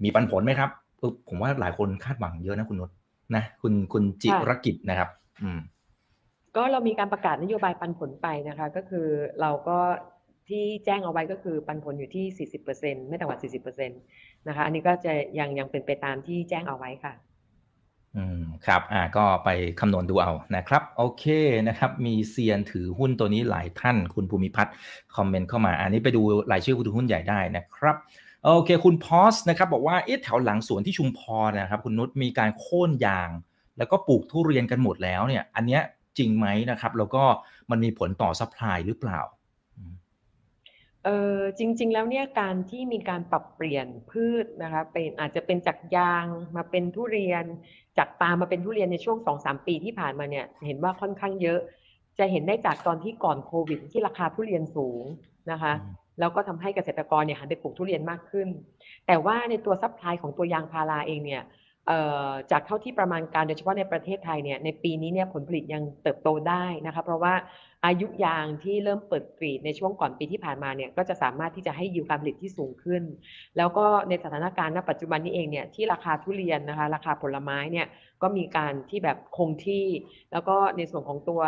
[0.05, 2.91] มีปันผลไหมครับเออผมว่าหลายคนคาดหวังเยอะนะคุณนุช
[3.35, 5.09] นะคุณคุณจิรกิจนะครับ
[5.43, 5.61] อืม
[6.57, 9.07] ก็เรามีการประกาศนโยบายปันผลไปนะคะ ก็คือ
[9.41, 9.79] เราก็
[10.49, 13.41] ที่แจ้งเอาไว้ก็คือปันผลอยู่ที่ 40%ไม่ต่ำกว่า
[13.75, 17.13] 40%นะคะ อันนี้ก็จะยังยังเป็นไปตามที่แจ้งเอาไว้ค่ะ
[18.17, 19.49] อืมครับ อ่าก็ไป
[19.81, 21.25] คำนวณดูเอานะครับ โอเค
[21.69, 24.75] นะครับ มีเซียนถือหุ้นตัวนี้หลายท่านคุณภูมิพัฒน์
[25.17, 27.97] comment เข้ามา อันนี้ไปดูรายชื่อผู้ถือหุ้นใหญ่ได้นะครับ
[28.45, 33.31] โอเค คุณพอสนะครับบอกว่าเอ๊ะแถวหลังสวนที่ชุมพรนะครับ คุณนุชมีการโค่นยาง
[33.79, 35.83] แล้วก็ปลูกทุเรียนกันหมดแล้วเนี่ย อันเนี้ย
[36.19, 37.25] จริงไหมนะครับ แล้วก็
[37.71, 39.21] มันมีผลต่อ supply หรือเปล่า
[41.05, 46.27] เออจริง ๆ แล้วเนี่ยการที่มีการปรับเปลี่ยนพืชนะคะเป็นอาจจะเป็นจากยาง
[46.57, 47.45] มาเป็นทุเรียน
[47.99, 51.61] จากปาล์มมาเป็นทุเรียนในช่วงสองสามปีที่ผ่านมาเนี่ยเห็นว่าค่อนข้างเยอะ
[52.19, 55.05] จะเห็นได้จากตอนที่ก่อนโควิด ที่ราคาทุเรียนสูง
[55.53, 58.49] นะคะอืมแล้วก็ทำให้เกษตรกรเนี่ยหันไปปลูกทุเรียนมากขึ้น
[59.07, 61.68] แต่ว่าในตัว supply ของตัวยางพาราเองเนี่ยเอ่อ
[62.51, 67.35] จากเท่าที่ประมาณการโดยเฉพาะในประเทศไทยเนี่ยในปีนี้เนี่ยผลผลิตยังเติบโตได้นะคะเพราะว่า
[67.87, 73.03] อายุยางที่เริ่มเปิดกรีดในช่วงก่อนปีที่ผ่านมาเนี่ยก็จะสามารถที่จะให้ยิวการผลิตที่สูงขึ้น
[73.57, 77.87] แล้วก็ในสถานการณ์ณปัจจุบันนี้เองเนี่ยที่ราคาทุเรียนนะคะราคาผลไม้เนี่ย
[78.23, 79.87] ก็มีการที่แบบคงที่
[80.33, 81.43] แล้วก็ในส่วนของตัว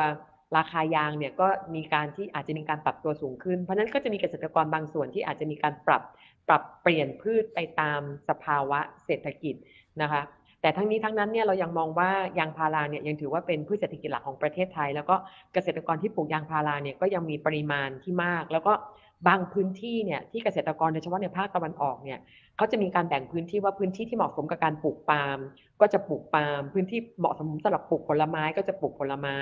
[0.57, 6.03] ราคายางเนี่ยก็มีการที่อาจจะมีการปรับตัวสูงขึ้น เพราะฉะนั้นก็จะมีเกษตรกรบางส่วนที่อาจจะมีการปรับ
[6.49, 9.55] ปรับเปลี่ยนพืชไปตามสภาวะเศรษฐกิจ
[10.03, 10.23] นะคะ
[10.63, 15.15] แต่ทั้งนี้ทั้งนั้นเนี่ยเรายังมองว่ายางพาราเนี่ยยังถือว่าเป็นพืชเศรษฐกิจหลักของประเทศไทย แล้วก็
[15.55, 18.73] เกษตรกรที่ปลูกยางพาราเนี่ยก็ยังมีปริมาณที่มาก แล้วก็
[19.29, 22.19] บางพื้นที่เนี่ยที่เกษตรกรโดยเฉพาะในภาคตะวันออกเนี่ย
[22.57, 25.39] เขาจะมีการแบ่งพื้นที่ว่าพื้นที่ที่เหมาะสมกับการปลูกปาล์ม
[25.81, 29.37] ก็จะปลูกปาล์มพื้นที่เหมาะสมสำหรับปลูกผลไม้ก็จะปลูกผลไม้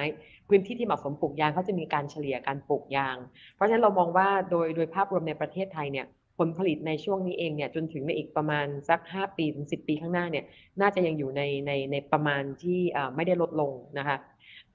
[0.49, 3.17] พื้นที่ที่เหมาะสมปลูกยางเขาจะมีการเฉลี่ยการปลูกยาง
[3.55, 6.07] เพราะฉะนั้นเรามองว่าโดยโดยภาพรวมในประเทศไทยเนี่ย
[6.39, 10.45] ผลผลิตในช่วงนี้เองเนี่ยจนถึงในอีกประมาณสัก 5 ปีถึง10 ปีข้างหน้าเนี่ย
[10.81, 12.81] น่าจะยังอยู่ในในในประมาณที่
[13.15, 14.17] ไม่ได้ลดลงนะคะ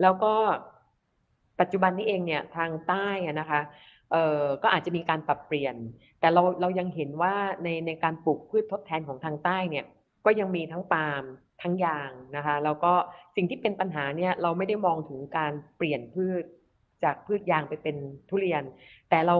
[0.01, 0.33] แล้วก็
[1.59, 3.07] ปัจจุบันนี้เองเนี่ยทางใต้
[3.39, 3.61] นะคะ
[4.11, 5.75] เอ่อก็อาจจะมีการปรับเปลี่ยน
[6.19, 9.85] แต่เราเรายังเห็นว่าในในการปลูกพืชทดแทนของทางใต้เนี่ย
[10.25, 11.23] ก็ยังมีทั้งปาล์ม
[11.61, 12.93] ทั้งยางนะคะแล้วก็
[13.35, 16.43] สิ่งที่เป็นปัญหาเนี่ยเราไม่ได้มองถึงการเปลี่ยนพืช
[17.03, 17.95] จากพืชยางไปเป็น
[18.29, 18.63] ทุเรียน
[19.09, 19.35] แต่เรา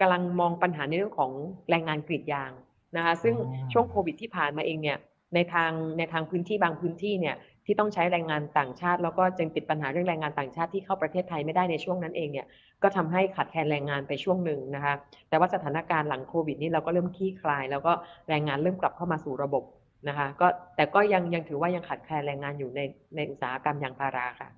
[0.00, 1.32] กำลังมองปัญหาในเรื่องของ
[1.70, 2.52] แรงงานกรีดยาง
[2.96, 4.98] นะคะซึ่งอ๋อช่วงโควิดที่ผ่านมาเองเนี่ย
[5.34, 12.46] ในทางในทางพื้นที่บางพื้นที่เนี่ยที่ต้องใช้แรงงานต่างชาติ แล้วก็จึงติดปัญหาเรื่องแรงงานต่างชาติที่เข้าประเทศไทยไม่ได้ในช่วงนั้นเองเนี่ย
[12.82, 14.94] ก็ทำให้ขาดแคลนแรงงานไปช่วงหนึ่งนะคะ
[15.28, 17.92] แต่ว่าสถานการณ์หลังโควิดนี่เราก็เริ่มคลี่คลาย แล้วก็
[18.28, 19.64] แรงงานเริ่มกลับเข้ามาสู่ระบบ
[20.08, 22.80] นะคะก็แต่ก็ยังยังถือว่ายังขาดแคลนแรงงานอยู่ใน
[23.16, 24.48] ในอุตสาหกรรมยางพาราค่ะ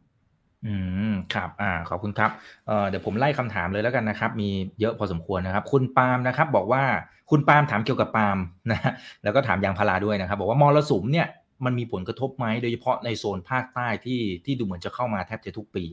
[0.67, 0.75] อื
[1.11, 2.31] มครับ อ่า ขอบคุณครับ
[2.67, 4.49] เอ่อเดี๋ยวผมไล่คำถามเลยแล้วกันนะครับ มี
[4.81, 6.83] เยอะพอสมควรนะครับ คุณปาล์มนะครับ บอกว่า
[7.31, 8.39] คุณปาล์มถามเกี่ยวกับปาล์ม
[8.71, 8.93] นะฮะ
[9.25, 11.27] แล้วก็ถามยางพาราด้วยนะครับ บอกว่ามรสุมเนี่ย
[11.65, 15.85] มันมีผลกระทบไหมโดยเฉพาะในโซนภาคใต้ที่ที่ดูเหมือนจะเข้ามาแทบจะทุกปี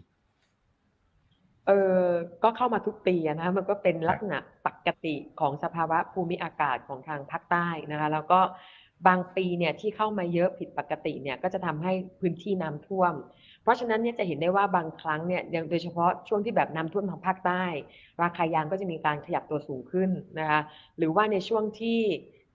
[1.67, 2.05] เออ
[2.43, 8.39] ก็เข้ามาทุกปีอะนะคะมันก็เป็นลักษณะปกติของสภาวะภูมิอากาศของทางภาคใต้นะคะ แล้วก็
[9.07, 13.13] บางปีเนี่ยที่เข้ามาเยอะผิดปกติเนี่ยก็จะทำให้พื้นที่น้ำท่วม
[13.67, 17.63] เพราะฉะนั้นเนี่ยจะเห็นได้ว่าบางครั้งเนี่ยอย่างโดยเฉพาะช่วงที่แบบน้ำท่วมทางภาคใต้
[18.23, 20.61] ราคายางก็จะมีการขยับตัวสูงขึ้นนะคะ
[20.97, 21.99] หรือว่าในช่วงที่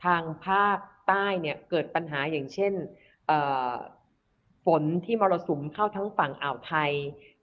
[0.04, 2.72] ทางภาคใต้เนี่ยเกิดปัญหาอย่างเช่น
[3.26, 3.38] เอ่
[3.70, 3.72] อ
[4.64, 6.92] ฝนที่มรสุมเข้าทั้งฝั่งอ่าวไทย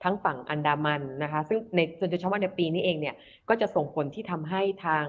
[0.03, 1.79] ทั้งฝั่งอันดามันนะคะซึ่งใน
[2.09, 3.15] โดยเฉพาะในปีนี้เองเนี่ย
[3.49, 5.05] ก็จะส่งผลที่ทำให้ทาง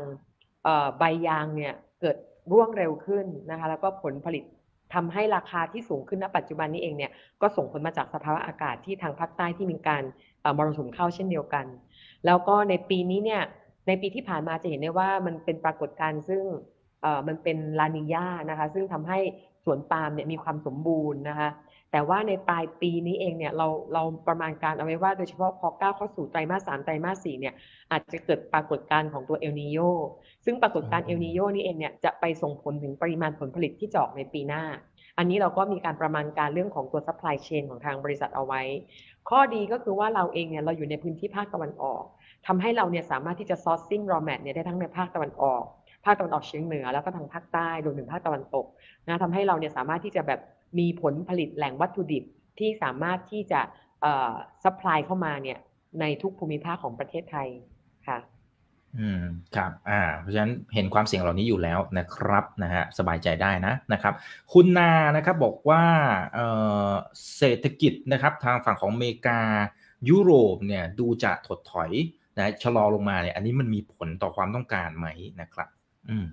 [0.65, 2.17] เอ่อใบยางเนี่ยเกิด
[2.53, 4.45] ร่วงเร็วขึ้นนะคะแล้วก็ผลผลิต
[4.95, 10.03] ทำให้ราคาที่สูงขึ้นณปัจจุบันนี้เองเนี่ยก็ส่งผลมาจากสภาวะอากาศที่ทางภาคใต้ที่มีการ
[10.57, 11.67] มรสุมเข้าเช่นเดียวกัน
[12.27, 13.43] แล้วก็ในปีนี้เนี่ย
[13.87, 16.43] ในปีที่ผ่านมาจะเห็นได้ว่ามันเป็นปรากฏการณ์ซึ่ง
[17.29, 19.19] มันเป็นลานิญานะคะซึ่งทำให้
[19.65, 21.49] สวนปาล์มเนี่ยมีความสมบูรณ์นะคะ
[21.93, 27.55] แต่ว่าในปลายปีนี้เองเนี่ยเราเราประมาณการเอาไว้ว่าโดยเฉพาะพอก้าวเข้าสู่ไตรมาสสามไตรมาสสี่เนี่ย
[27.93, 29.79] อาจจะเกิดปรากฏการณ์ของตัวเอลนิโย
[30.45, 34.65] ซึ่งปรากฏการณ์เอลนิโยนี่เองเนี่ยจะไปส่งผลถึงปริมาณผลผลิตที่จอกในปีหน้า
[35.19, 38.63] อันนี้เราก็มีการประมาณการเรื่องของตัว supply chain ของทางบริษัทเอาไว้
[39.31, 42.05] ข้อดีก็คือว่าเราเองเนี่ยเราอยู่ในพื้นที่ภาคตะวันออก
[42.47, 45.65] ทำให้เราเนี่ยสามารถที่จะ sourcing raw mat เนี่ยได้ทั้งในภาคตะวันออก
[46.05, 48.67] ภาคตะวันออกเฉียงเหนือแล้วก็ทางภาคใต้รวมถึงภาคตะวันตก
[49.09, 50.41] นะทำให้เราเนี่ยสามารถที่จะแบบ
[50.79, 52.25] มีผลผลิตแหล่งวัตถุดิบ
[52.59, 53.61] ที่สามารถที่จะ
[54.03, 54.33] เอ่อ
[54.65, 55.59] supply เข้ามาเนี่ย
[56.01, 57.49] ในทุกภูมิภาคของประเทศไทย
[58.09, 58.19] ค่ะ
[58.99, 59.23] อืม
[59.57, 64.15] ครับ อ่า เพราะฉะนั้นเห็นความเสี่ยงเหล่านี้อยู่แล้วนะครับนะฮะสบายใจได้นะนะครับ
[64.53, 65.85] คุณนานะครับบอกว่า
[66.35, 66.47] เอ่
[66.91, 66.93] อ
[67.37, 69.41] เศรษฐกิจนะครับ ทางฝั่งของอเมริกา
[70.09, 71.91] ยุโรปเนี่ยดูจะถดถอย
[72.37, 75.09] นะชะลอลงมาเนี่ย อันนี้มันมีผลต่อความต้องการไหม
[75.41, 75.69] นะครับ
[76.11, 76.27] อืม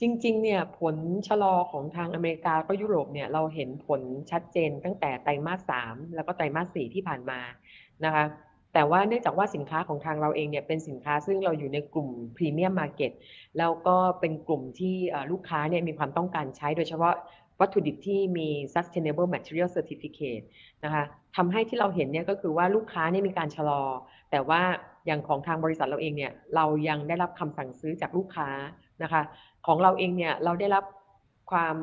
[0.00, 0.96] จริง ๆ เนี่ยผล
[1.28, 7.40] ชะลอของทางอเมริกาก็ยุโรปเนี่ยเราเห็นผลชัดเจนตั้งแต่ไตรมาสสามแล้วก็ไตรมาสสี่ที่ผ่านมา
[8.04, 8.24] นะคะ
[8.74, 13.12] แต่ว่าเนื่องจากว่าสินค้าของทางเราเองเนี่ยเป็นสินค้าซึ่งเราอยู่ในกลุ่มพรีเมียมมาร์เก็ต
[13.58, 14.96] แล้วก็เป็นกลุ่มที่
[15.30, 17.14] ลูกค้าเนี่ยมีความต้องการใช้โดยเฉพาะ
[17.60, 20.44] วัตถุดิบที่มี sustainable material certificate
[20.84, 21.04] นะคะ
[21.36, 23.82] ทำให้ที่เราเห็นเนี่ยก็คือว่าลูกค้าเนี่ยมีการชะลอ
[24.30, 24.62] แต่ว่า
[25.06, 28.48] อย่างของทางบริษัทเราเองเนี่ยเรายังได้รับคำสั่งซื้อจากลูกค้า
[29.02, 29.22] นะคะ
[29.66, 30.84] ของเราเองเนี่ยเราได้รับ
[31.50, 31.76] ความ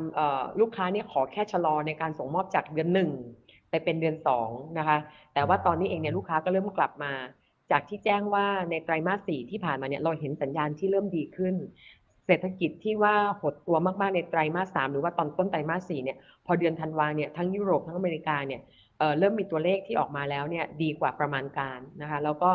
[0.59, 3.09] ลูกค้าเนี่ยขอแค่ชะลอในการส่งมอบจากเดือนหนึ่ง
[3.69, 4.97] ไปเป็นเดือนสองนะคะ
[5.33, 7.13] แต่ว่าตอนนี้เองเนี่ยลูกค้าก็เริ่มกลับมา
[7.71, 11.55] จากที่แจ้งว่าในไตรมาสสี่ที่ผ่านมาเนี่ยเราเห็นสัญญาณที่เริ่มดีขึ้น
[12.25, 18.61] เศรษฐกิจที่ว่าหดตัวมากๆในไตรมาสสามหรือว่าตอนต้นไตรมาสสี่เนี่ยพอเดือนธันวาเนี่ยทั้งยุโรปทั้งอเมริกาเนี่ย
[18.99, 22.49] เเริ่มมีตัวเลขที่ออกมาแล้วเนี่ยดีกว่าประมาณการนะคะแล้วก็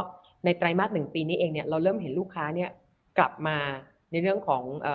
[0.44, 2.70] ในไตรมาสหนึ่งปีนี้เองเนี่ยเราเริ่มเห็นลูกค้าเนี่ย
[3.18, 3.56] กลับมา
[4.14, 4.88] ในเรื่องของอ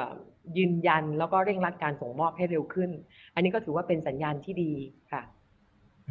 [0.58, 2.90] ยืนยันแล้วก็เร่งรัดการส่งมอบให้เร็วขึ้น
[3.34, 4.72] อันนี้ก็ถือว่าเป็นสัญญาณที่ดี
[5.12, 5.22] ค่ะ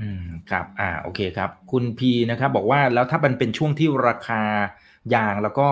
[0.01, 4.43] อืมครับ อ่าโอเคครับ คุณพีนะครับ บอกว่าแล้วถ้ามันเป็นช่วงที่ราคา
[5.15, 5.69] ยางแล้วก็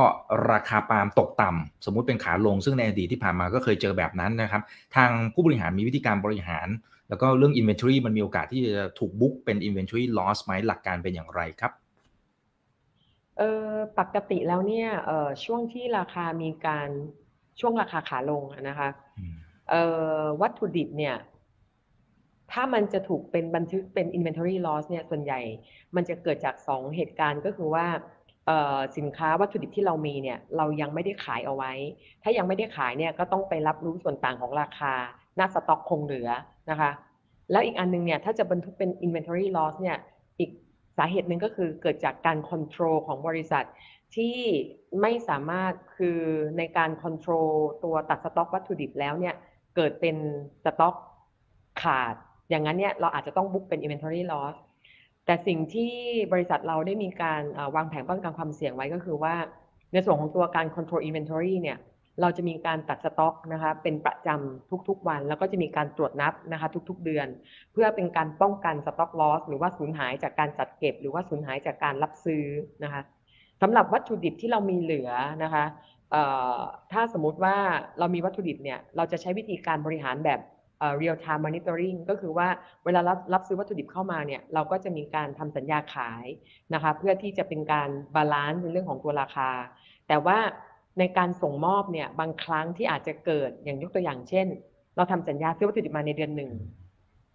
[0.52, 4.62] ราคาปาล์มตกต่ำสมมุติเป็นขาลงซึ่งในอดีตที่ผ่านมาก็เคยเจอแบบนั้นนะครับ
[4.96, 6.68] ทางผู้บริหารมีวิธีการบริหาร
[7.08, 11.72] แล้วก็เรื่อง Inventory มันมีโอกาสที่จะถูกบุ๊กเป็น Inventory loss ไหมหลักการเป็นอย่างไรครับ
[13.38, 16.88] เออปกติแล้วเนี่ยเออช่วงที่ราคามีการ
[17.60, 18.88] ช่วงราคาขาลงนะคะ
[19.70, 19.74] เอ
[20.20, 21.16] อวัตถุดิบเนี่ย
[22.52, 25.40] ถ้ามันจะถูกเป็นบันทึกเป็น inventory loss เนี่ยส่วนใหญ่
[25.96, 27.86] มันจะเกิดจากสองเหตุการณ์ก็คือว่า
[28.96, 31.72] สินค้าวัตถุดิบที่เรามีเนี่ย เรายังไม่ได้ขายเอาไว้
[32.22, 34.92] ถ้ายังไม่ได้ขายเนี่ยก็ต้องไปรับรู้ส่วนต่างของราคา
[35.36, 36.30] หน้าสต็อกคงเหลือ
[36.70, 36.90] นะคะ
[37.50, 39.96] แล้วอีกอันนึงเนี่ยถ้าจะบันทึกเป็น inventory loss เนี่ย
[40.38, 40.50] อีก
[40.96, 43.64] สาเหตุหนึ่งก็คือเกิดจากการคอนโทรลของบริษัท
[44.16, 44.36] ที่
[45.00, 46.20] ไม่สามารถคือ
[46.58, 47.50] ในการ control
[47.84, 49.34] ตัวตัดสต็อกวัตถุดิบแล้วเนี่ย
[49.76, 50.16] เกิดเป็น
[50.64, 50.94] สต็อก
[51.82, 52.14] ขาด
[52.50, 54.56] อย่างนั้นเนี่ยเราอาจจะต้อง book เป็น inventory loss
[55.26, 55.92] แต่สิ่งที่
[56.32, 57.42] บริษัทเราได้มีการ
[57.76, 59.34] วางแผนป้องกันความเสี่ยงไว้ก็คือว่า
[59.92, 61.78] ในส่วนของตัวการ control inventory เนี่ย
[62.20, 67.26] เราจะมีการตัดสต็อกนะคะเป็นประจำทุกๆวัน แล้วก็จะมีการตรวจนับนะคะทุกๆเดือน
[67.72, 72.44] เพื่อเป็นการป้องกัน stock loss หรือว่าสูญหายจากการจัดเก็บ หรือว่าสูญหายจากการรับซื้อ
[72.84, 73.02] นะคะ
[73.62, 75.10] สำหรับวัตถุดิบที่เรามีเหลือ
[75.44, 75.64] นะคะ
[76.92, 77.56] ถ้าสมมติว่า
[77.98, 80.40] เรามีวัตถุดิบเนี่ยเราจะใช้วิธีการบริหารแบบ
[81.00, 82.48] real time monitoring ก็คือว่า
[82.84, 86.26] เวลารับรับซื้อวัตถุดิบเข้ามาเนี่ยเราก็จะมีการทำสัญญาขาย
[86.74, 89.50] นะคะเพื่อที่จะเป็นการ balance ในเรื่องของตัวราคา
[90.08, 90.38] แต่ว่า
[90.98, 94.46] ในการส่งมอบเนี่ยบางครั้งที่อาจจะเกิดอย่างยกตัวอย่างเช่น
[94.96, 96.50] เราทำสัญญาซื้อวัตถุดิบมาในเดือนหนึ่ง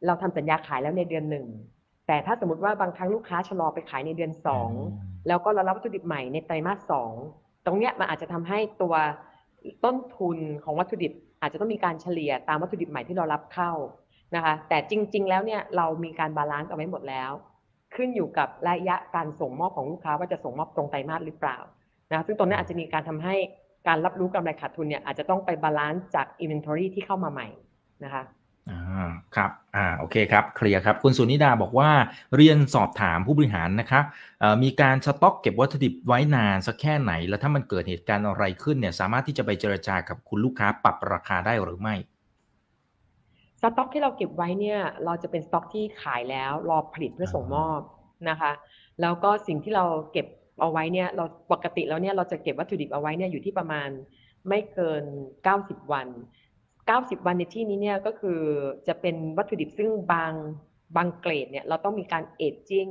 [0.06, 1.46] เราทำสัญญาขายแล้วในเดือนหนึ่ง
[2.08, 4.70] แต่ถ้าสมมติว่าบางครั้งลูกค้าชะลอไปขายในเดือนสอง
[5.28, 7.14] แล้วก็เรารับวัตถุดิบใหม่ในไตรมาสสอง
[7.66, 8.96] ตรงเนี้ยมันอาจจะทำให้ตัว
[9.86, 13.72] ต้นทุนของวัตถุดิบ อาจจะต้องมีการเฉลี่ยตามวัตถุดิบใหม่ที่เรารับเข้า
[14.36, 17.32] นะคะแต่จริง ๆ แล้วเนี่ยเรามีการ balance เอาไว้หมดแล้ว
[17.96, 21.58] ขึ้นอยู่กับระยะการส่งมอบของลูกค้าว่าจะส่งมอบตรงไตรมาสหรือเปล่า
[22.12, 23.36] นะซึ่งตรงนี้อาจจะมีการทำให้
[23.88, 27.48] การรับรู้กำไรขาดทุนเนี่ยอาจจะต้องไป balance จาก inventory ที่เข้ามาใหม่
[28.04, 28.24] นะคะ
[28.70, 31.90] อ่าครับอ่าโอเคครับเคลียร์ครับ คุณสุนิดาบอกว่า
[32.36, 34.04] เรียนสอบถามผู้บริหารนะครับ
[34.64, 41.96] มีการสต็อกเก็บวัตถุดิบไว้นานสักแค่ไหน แล้วถ้ามันเกิดเหตุการณ์อะไรขึ้นเนี่ยสามารถที่จะไปเจรจากับคุณลูกค้าปรับราคาได้หรือไม่
[43.62, 47.80] สต็อกที่เราเก็บไว้เนี่ยเราจะเป็นสต็อกที่ขายแล้วรอผลิตเพื่อส่งมอบ
[48.30, 48.52] นะคะ
[49.02, 50.28] แล้วก็สิ่งที่เราเก็บ
[50.62, 53.90] เอาไว้เนี่ยเราปกติแล้วเนี่ยเราจะเก็บวัตถุดิบเอาไว้เนี่ยอยู่ที่ประมาณ
[54.50, 55.04] ไม่เกิน
[55.48, 56.08] 90 วัน
[56.66, 58.40] 90 วันในที่นี้เนี่ยก็คือ
[58.88, 60.34] จะเป็นวัตถุดิบซึ่งบาง
[60.96, 62.88] บางเกรดเนี่ยเราต้องมีการเอจจิ้ง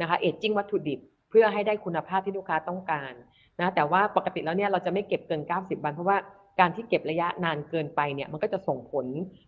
[0.00, 3.12] นะคะเอจจิ้งวัตถุดิบเพื่อให้ได้คุณภาพที่ลูกค้าต้องการ
[3.60, 6.18] นะแต่ว่าปกติแล้วเนี่ยเราจะไม่เก็บเกิน 90 วัน เพราะว่า
[6.60, 9.06] การที่เก็บระยะนานเกินไปเนี่ยมันก็จะส่งผล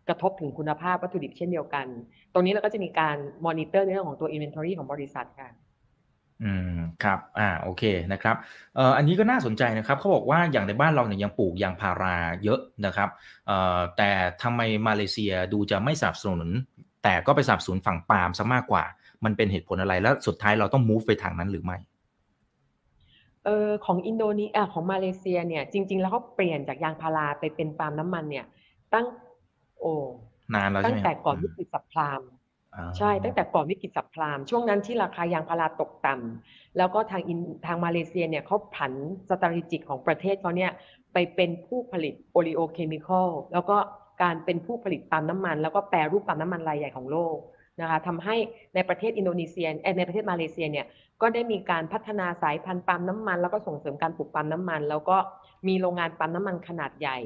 [0.09, 1.87] กระทบถึงคุณภาพวัตถุดิบเช่นเดียวกัน
[2.33, 5.51] ตรงนี้เราก็จะมีการมอนิเตอร์ในเรื่องของตัว Inventory ของบริษัทค่ะ
[6.43, 8.37] อืมครับ อ่าโอเคนะครับ
[8.77, 13.09] เอ่ออันนี้ก็น่าสนใจนะครับเขาบอกว่าอย่างในบ้านเราเนี่ยยังปลูกยางพาราเยอะนะครับ
[13.47, 14.11] เอ่อแต่
[14.43, 16.51] ทำไมมาเลเซียดูจะไม่สนับสนุน
[17.03, 18.85] แต่ก็ไปสนับสนุนฝั่งปาล์มซะมากกว่า
[19.25, 21.77] มันเป็นเหตุผลอะไรแล้วสุดท้ายเราต้อง move ไปทางนั้นหรือไม่
[23.45, 28.47] เออของอินโดนีเซียของมาเลเซียเนี่ยจริง ๆ แล้วเขาเปลี่ยนจากยางพาราไปเป็นปาล์มน้ำมันเนี่ย
[28.93, 29.07] ตั้ง
[29.81, 29.93] โอ้
[30.55, 32.21] นานแล้วใช่ตั้ไหมงแต่ก่อนวิกฤตสับพลาม
[32.99, 38.93] ใช่ตั้งแต่ก่อนวิกฤตซับไพรม์ช่วงนั้นที่ราคายางพาราตกต่ำแล้วก็ทางอินโดทางมาเลเซียเนี่ยเขาผัน
[39.29, 40.71] strategic ของประเทศเขาเนี่ย
[41.13, 43.77] ไปเป็นผู้ผลิต oleochemical แล้วก็
[44.23, 47.37] การเป็นผู้ผลิตปาล์มน้ำมัน แล้วก็แปรรูปปาล์มน้ำมันรายใหญ่ของโลก
[47.81, 48.37] นะคะทำให้
[48.75, 50.87] ในประเทศอินโดนีเซียในประเทศมาเลเซียเนี่ย
[51.21, 55.17] ก็ได้มีการพัฒนาสายพันธุ์ปาล์มน้ำมัน แล้วก็ส่งเสริมการปลูกปาล์มน้ำมัน แล้วก็
[55.69, 57.19] มีโรงงานปาล์มน้ำมันขนาดใหญ่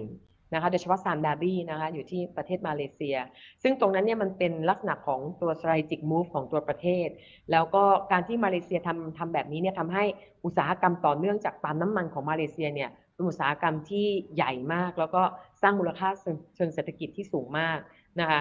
[0.53, 3.17] นะคะโดยเฉพาะ Sime Darby นะคะอยู่ที่ประเทศมาเลเซีย
[3.63, 7.09] ซึ่งตรงนั้นเนี่ยมันเป็นลักษณะของตัว strategic move ของตัวประเทศ
[7.53, 10.05] แล้วก็การที่มาเลเซียทำทำแบบนี้เนี่ยทำให้
[10.45, 15.23] อุตสาหกรรมต่อเนื่องจากปาล์มน้ำมันของมาเลเซียเนี่ยเป็นอุตสาหกรรมที่ใหญ่มาก แล้วก็
[15.63, 16.09] สร้างมูลค่า
[16.57, 17.79] เชิงเศรษฐกิจที่สูงมาก
[18.21, 18.41] นะคะ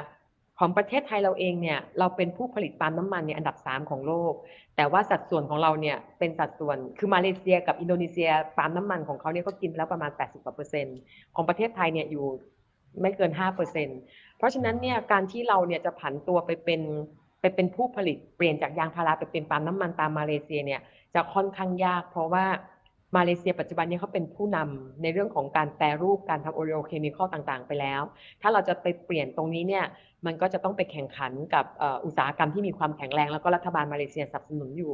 [0.60, 4.34] ของประเทศไทยเราเองเนี่ยเราเป็นผู้ผลิตปาล์มน้ำมันเนี่ยอันดับ 3 ของโลก
[4.76, 10.98] แต่ว่าสัดส่วนของเราเนี่ยเป็นสัดส่วนคือมาเลเซียกับอินโดนีเซียปาล์มน้ำมันของเขาเนี่ยก็กินแล้วประมาณ 80กว่าเปอร์เซ็นต์
[11.36, 12.26] ของประเทศไทยเนี่ยอยู่
[13.02, 14.00] ไม่เกิน 5เปอร์เซ็นต์
[14.38, 16.82] เพราะฉะนั้นเนี่ยการที่เราเนี่ยจะผันตัวไปเป็น
[17.42, 20.82] ไปเป็นผู้ผลิตเปลี่ยนจากยางพาราไปเป็นปาล์มน้ำมันตามมาเลเซียเนี่ย
[21.16, 22.46] จะค่อนข้างยาก เพราะว่า
[23.18, 28.02] มาเลเซียปัจจุบันนี้เขาเป็นผู้นำในเรื่องของการแปรรูปการทำโอเรโอเคมีคอลต่างๆ ไปแล้ว
[28.42, 29.86] ถ้าเราจะไปเปลี่ยนตรงนี้เนี่ย
[30.26, 31.66] มันก็จะต้องไปแข่งขันกับ
[32.06, 34.94] อุตสาหกรรมที่มีความแข็งแรง แล้วก็รัฐบาลมาเลเซียสนับสนุนอยู่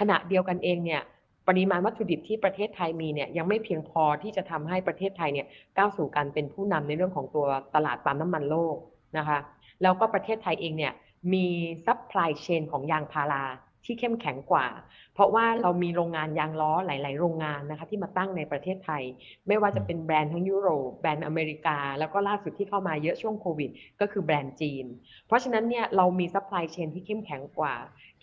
[0.00, 1.02] ขณะเดียวกันเองเนี่ย
[1.48, 8.76] ปริมาณวัตถุดิบที่ประเทศไทยมีเนี่ยยังไม่เพียงพอที่จะทำให้ประเทศไทยเนี่ยก้าวสู่การเป็นผู้นำในเรื่องของตัวตลาดปาล์มน้ำมันโลก
[9.18, 9.38] นะคะ
[9.82, 10.92] แล้วก็ประเทศไทยเองเนี่ย
[11.32, 11.46] มี
[11.86, 13.44] supply chain ของยางพารา
[13.88, 14.66] ที่เข้มแข็งกว่า
[15.14, 19.02] เพราะว่าเรามีโรงงานยางล้อหลาย ๆ โรงงานนะคะที่มาตั้งในประเทศไทย
[19.48, 23.70] ไม่ว่าจะเป็นแบรนด์ทั้งยุโรปแบรนด์อเมริกา แล้วก็ล่าสุดที่เข้ามาเยอะช่วงโควิด
[24.00, 24.84] ก็คือแบรนด์จีน
[25.26, 27.74] เพราะฉะนั้นเนี่ยเรามี supply chain ที่เข้มแข็งกว่า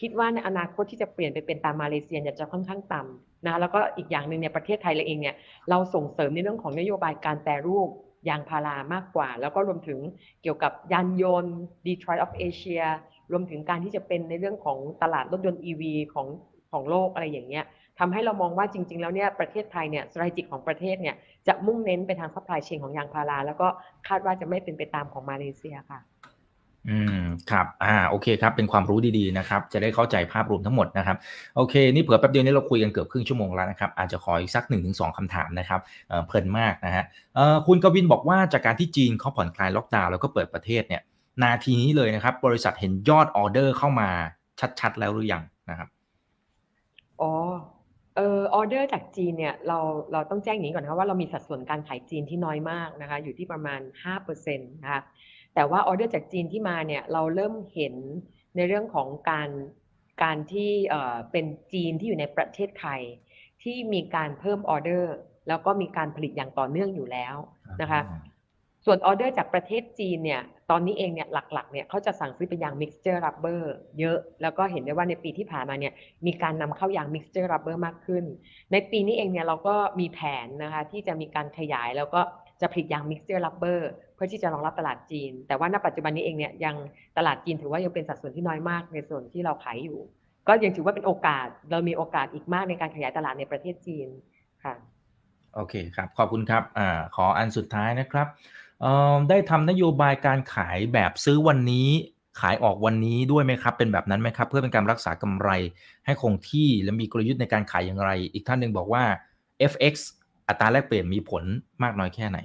[0.01, 5.35] คิดว่าในอนาคตที่จะเปลี่ยนไปเป็นตามมาเลเซียจะค่อนข้างต่ำนะแล้วก็อีกอย่างหนึ่งเนี่ยประเทศไทยเราเองเนี่ย
[5.69, 7.89] เราส่งเสริมในเรื่องของนโยบายการแปรรูป
[8.29, 9.99] ยางพารามากกว่า แล้วก็รวมถึง
[10.41, 12.85] เกี่ยวกับยานยนต์ Detroit of Asia
[13.31, 15.83] รวมถึงการที่จะเป็นในเรื่องของตลาดรถยนต์ EV
[16.13, 16.27] ของ
[16.71, 17.65] ของโลกอะไรอย่างเงี้ย
[17.99, 21.15] ทำให้เรามองว่าจริง ๆ แล้วเนี่ยประเทศไทยเนี่ยส t r a t e g i ของประเทศเนี่ย
[21.47, 23.67] จะมุ่งเน้นไปทาง supply chain ของยางพารา แล้วก็
[24.07, 25.99] คาดว่าจะไม่เป็นไปตามของมาเลเซียค่ะ
[26.89, 31.17] อืมครับอ่าโอเคครับ เป็นความรู้ดีๆนะครับ จะได้เข้าใจภาพรวมทั้งหมดนะครับ
[31.55, 37.03] โอเค นี่เผื่อแป๊บเดียวนี้เราคุยกันเกือบครึ่งชั่วโมงแล้วนะครับอาจจะขออีกสัก1นถึงสองคำถามนะครับเออเพลินมากนะฮะ
[37.35, 41.01] เออคุณกวินบอกว่าจากการที่จีนเขาผ่อนคลายล็อกดาวน์แล้วก็เปิดประเทศเนี่ย
[41.43, 44.09] นาทีนี้เลยนะครับ บริษัทเห็นยอดออเดอร์เข้ามา
[44.79, 45.89] ชัดๆ แล้วหรือยังนะครับ
[47.21, 47.31] อ๋อ
[48.15, 49.79] เออออเดอร์จากจีนเนี่ยเรา
[50.11, 53.81] เราต้องแจ้งอย่างนี้ก่อนนะคะว่าเรามีสัดส่วนการขายจีนที่น้อยมากนะคะอยู่ที่ประมาณ
[54.27, 55.01] 5%นะคะ
[55.55, 57.95] แต่ว่าออเดอร์จากจีนที่มาเนี่ยเราเริ่มเห็น
[58.55, 59.49] ในเรื่องของการ
[60.23, 63.01] การที่เอ่อเป็นจีนที่อยู่ในประเทศไทย
[63.63, 65.15] ที่มีการเพิ่มออเดอร์
[65.47, 67.35] แล้วก็มีการผลิตอย่างต่อเนื่องอยู่แล้ว
[67.81, 68.01] นะคะ
[68.85, 73.61] ส่วนออเดอร์จากประเทศจีนเนี่ยตอนนี้เองเนี่ยหลักๆเนี่ยเขาจะสั่งซื้อเป็นยาง mixture rubber
[73.99, 75.93] เยอะ แล้วก็เห็นได้ว่าในปีที่ผ่านมาเนี่ย
[76.25, 78.23] มีการนำเข้ายาง mixture rubber มากขึ้น
[78.71, 82.21] ในปีนี้เองเนี่ยเราก็มีแผนนะคะที่จะมีการขยายแล้วก็
[82.61, 83.79] จะผลิตยาง mixture rubber
[84.15, 86.75] เพื่อที่จะรองรับตลาดจีน แต่ว่าณปัจจุบันนี้เองเนี่ยยัง
[87.17, 89.99] ตลาดจีนถือว่ายังเป็นสัดส่วนที่น้อยมากในส่วนที่เราขายอยู่
[90.47, 94.07] ก็ยังถือว่าเป็นโอกาสเรามีโอกาสอีกมากในการขยายตลาดในประเทศจีน
[94.63, 94.75] ค่ะ
[95.55, 98.27] โอเคครับขอบคุณครับอ่าขออันสุดท้ายนะครับ
[99.29, 101.89] ได้ทำนโยบายการขายแบบซื้อวันนี้
[102.39, 105.49] ขายออกวันนี้ด้วยไหมครับ เป็นแบบนั้นไหมครับ เพื่อเป็นการรักษากำไร
[106.05, 109.03] ให้คงที่และมีกลยุทธ์ในการขายอย่างไร อีกท่านหนึ่งบอกว่า
[109.71, 109.93] FX
[110.47, 111.43] อัตราแลกเปลี่ยนมีผล
[111.83, 112.39] มากน้อยแค่ไหน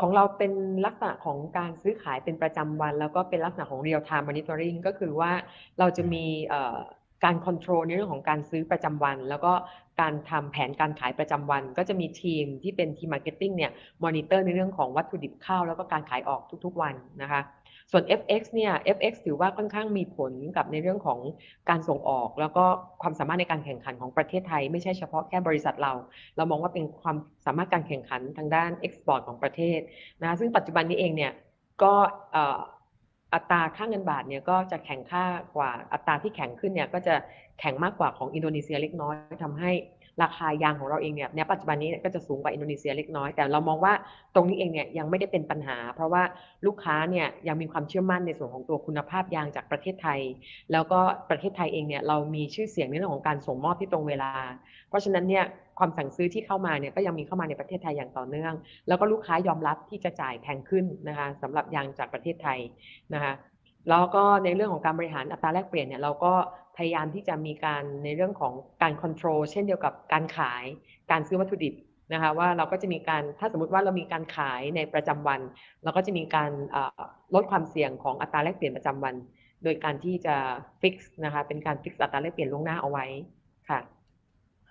[0.00, 0.52] ของเราเป็น
[0.86, 5.32] ลักษณะของการซื้อขายเป็นประจำวัน แล้วก็เป็นลักษณะของ real time monitoring ก็คือว่า
[5.78, 6.24] เราจะมี
[7.24, 9.52] การ control ในเรื่องของการซื้อประจำวัน แล้วก็
[10.00, 13.72] การทำแผนการขายประจำวัน ก็จะมีทีมที่เป็นทีม marketing เนี่ย
[14.04, 17.42] มอนิเตอร์ในเรื่องของวัตถุดิบเข้าแล้วก็การขายออกทุกๆวันนะคะ
[17.92, 21.18] ส่วน FX เนี่ย FX ถือว่าค่อนข้างมีผลกับในเรื่องของ
[21.70, 22.64] การส่งออก แล้วก็
[23.02, 25.92] ความสามารถในการแข่งขันของประเทศไทย ไม่ใช่เฉพาะแค่บริษัทเรา
[26.36, 29.78] เรามองว่าเป็นความสามารถการแข่งขันทางด้าน export ของประเทศ
[30.22, 31.32] นะซึ่งปัจจุบันนี้เองเนี่ย
[31.82, 31.94] ก็
[33.34, 35.24] อัตราค่าเงินบาทเนี่ยก็จะแข็งค่า
[35.56, 37.14] กว่าอัตราที่แข็งขึ้นเนี่ยก็จะ
[37.60, 39.72] แข็งมากกว่าของอินโดนีเซียเล็กน้อยทำให้
[40.22, 43.92] ราคายางของเราเองเนี่ยในปัจจุบันนี้ก็จะสูงกว่าอินโดนีเซียเล็กน้อยแต่เรามองว่า
[44.34, 46.22] ตรงนี้เองเนี่ยยังไม่ได้เป็นปัญหา เพราะว่า
[46.66, 50.20] ลูกค้าเนี่ยยังมีความเชื่อมั่นในส่วนของตัวคุณภาพยางจากประเทศไทย
[50.72, 54.32] แล้วก็ประเทศไทยเองเนี่ยเรามีชื่อเสียงในเรื่องของการส่งมอบที่ตรงเวลา
[54.88, 55.44] เพราะฉะนั้นเนี่ย
[55.78, 58.54] ความสั่งซื้อที่เข้ามาเนี่ยก็ยังมีเข้ามาในประเทศไทยอย่างต่อเนื่อง
[58.88, 62.58] แล้วก็ลูกค้ายอมรับที่จะจ่ายแพงขึ้นนะคะสำหรับยางจากประเทศไทย
[63.14, 63.32] นะคะ
[63.88, 66.32] แล้วก็ในเรื่องของการบริหารอัตราแลกเปลี่ยนเนี่ยเราก็
[66.76, 70.64] พยายามที่จะมีการในเรื่องของการควบคุมเช่นเดียวกับการขาย
[71.10, 71.74] การซื้อวัตถุดิบ
[72.12, 75.40] นะคะว่าเราก็จะมีการถ้าสมมติว่าเรามีการขายในประจำวัน
[75.82, 76.50] เราก็จะมีการ
[77.34, 79.14] ลดความเสี่ยงของอัตราแลกเปลี่ยนประจำวัน
[79.64, 80.34] โดยการที่จะ
[80.80, 83.06] fix นะคะเป็นการ fix อัตราแลกเปลี่ยนล่วงหน้าเอาไว้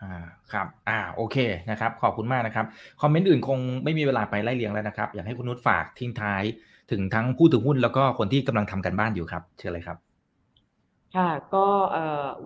[0.03, 0.23] อ่า
[0.53, 1.37] ครับ อ่าโอเค
[1.71, 2.65] นะครับ ขอบคุณมากนะครับ
[3.01, 6.43] คอมเมนต์อื่นคงไม่มีเวลาไปไล่เรียงแล้วนะครับ อยากให้คุณนุชฝากทิ้งท้าย
[6.91, 9.97] ถึงทั้งผู้ถือหุ้นแล้วก็คนที่กำลังทำการบ้านอยู่ครับ เชิญเลยครับ
[11.15, 11.67] ค่ะก็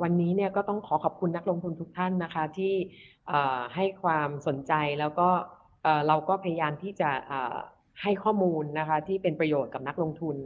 [0.02, 2.74] วันนี้เนี่ยก็ต้องขอขอบคุณนักลงทุนทุกท่านนะคะที่
[3.76, 5.30] ให้ความสนใจแล้วก็
[6.08, 7.10] เราก็พยายามที่จะ
[8.02, 10.38] ให้ข้อมูลนะคะที่เป็นประโยชน์กับนักลงทุน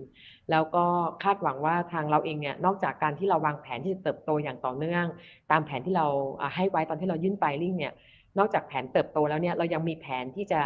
[0.52, 0.86] แล้วก็
[1.24, 5.06] คาดหวังว่าทางเราเองเนี่ยนอกจากการที่เราวางแผนที่จะเติบโตอย่างต่อเนื่อง
[5.52, 6.08] ตามแผนที่เรา
[6.56, 7.94] ให้ไว้ตอนที่เรายื่นไฟลิ่งเนี่ย
[8.38, 10.60] นอกจากแผนเติบโตแล้วเนี่ยเรายังมีแผนที่จะ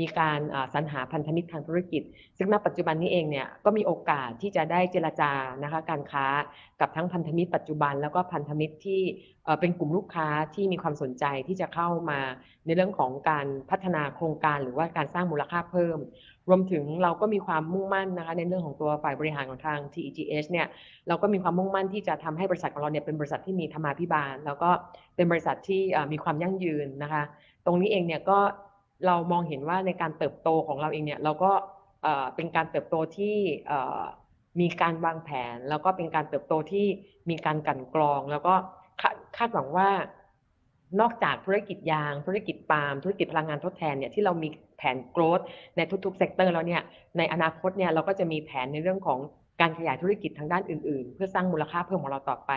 [0.00, 0.40] มีการ
[0.74, 2.02] สรรหาพันธมิตรทางธุรกิจ
[2.38, 5.32] ซึ่งณปัจจุบันนี้เองเนี่ยก็มีโอกาสที่จะได้เจรจา
[5.62, 6.26] นะคะการค้า
[6.80, 9.00] กับทั้งพันธมิตรปัจจุบัน แล้วก็พันธมิตรที่
[9.60, 12.20] เป็นกลุ่มลูกค้าที่มีความสนใจที่จะเข้ามา
[12.66, 15.98] ในเรื่องของการพัฒนาโครงการหรือว่าการสร้างมูลค่าเพิ่ม
[16.48, 20.66] รวมถึงเราก็มีความมุ่งมั่นนะคะในเรื่องของตัวฝ่ายบริหารของทาง TEGH เนี่ย
[21.08, 24.70] เราก็มีความมุ่งมั่นที่จะทำให้บริษัทของเราเนี่ยเป็นบริษัทที่มีธรรมาภิบาล แล้วก็
[25.16, 25.82] เป็นบริษัทที่
[26.12, 27.22] มีความยั่งยืนนะคะ
[27.66, 28.38] ตรงนี้เองเนี่ยก็
[29.06, 31.52] เรามองเห็นว่าในการเติบโตของเราเองเนี่ยเราก็
[32.36, 33.36] เป็นการเติบโตที่
[34.60, 36.86] มีการวางแผน แล้วก็เป็นการเติบโตที่
[37.30, 38.54] มีการกลั่นกรอง แล้วก็
[39.36, 39.88] คาดหวังว่า
[41.00, 45.40] นอกจากธุรกิจยาง ธุรกิจปาล์มธุรกิจพลังงานทดแทนเนี่ยที่เรามีแผน growth
[45.76, 46.82] ในทุกๆ sector แล้วเนี่ย
[47.18, 49.18] ในอนาคตเนี่ยเราก็จะมีแผนในเรื่องของ
[49.60, 52.52] การขยายธุรกิจทางด้านอื่นๆ เพื่อสร้างมูลค่าเพิ่มของเราต่อไป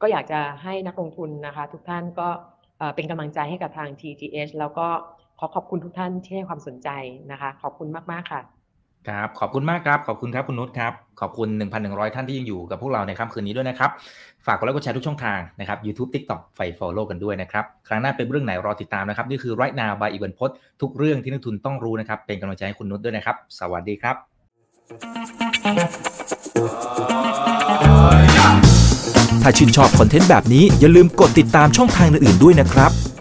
[0.00, 2.28] ก็อยากจะให้นักลงทุนนะคะ ทุกท่านก็
[2.94, 4.88] เป็นกำลังใจให้กับทาง TEGH แล้วก็
[5.40, 6.88] ขอขอบคุณทุกท่านที่ให้ความสนใจ
[7.30, 8.40] นะคะ ขอบคุณมาก ๆ ค่ะ
[9.08, 11.48] ครับ ขอบคุณมากครับ ขอบคุณครับคุณนุชครับ ขอบคุณ
[11.82, 13.90] 1,100 ท่านที่ยังอยู่กับพวกเราในค่ำคืนนี้ด้วยนะครับ
[14.46, 20.50] ฝากกดไลค์กดแชร์ทุกช่องทางนะครับ YouTube TikTok ไฟ follow กันด้วยนะครับ ครั้งหน้าเป็นเรื่องไหนรอติดตามนะครับ นี่คือ right now by อีเวนพศ
[20.82, 24.16] ทุกเรื่องที่นักทุนต้องรู้นะครับ เป็นกำลังใจให้คุณนุชด้วยนะครับ สวัสดีครับ
[29.42, 32.92] ถ้าชื่นชอบคอนเทนต์แบบนี้อย่าลืมกดติดตามช่องทางอื่นๆด้วยนะครับ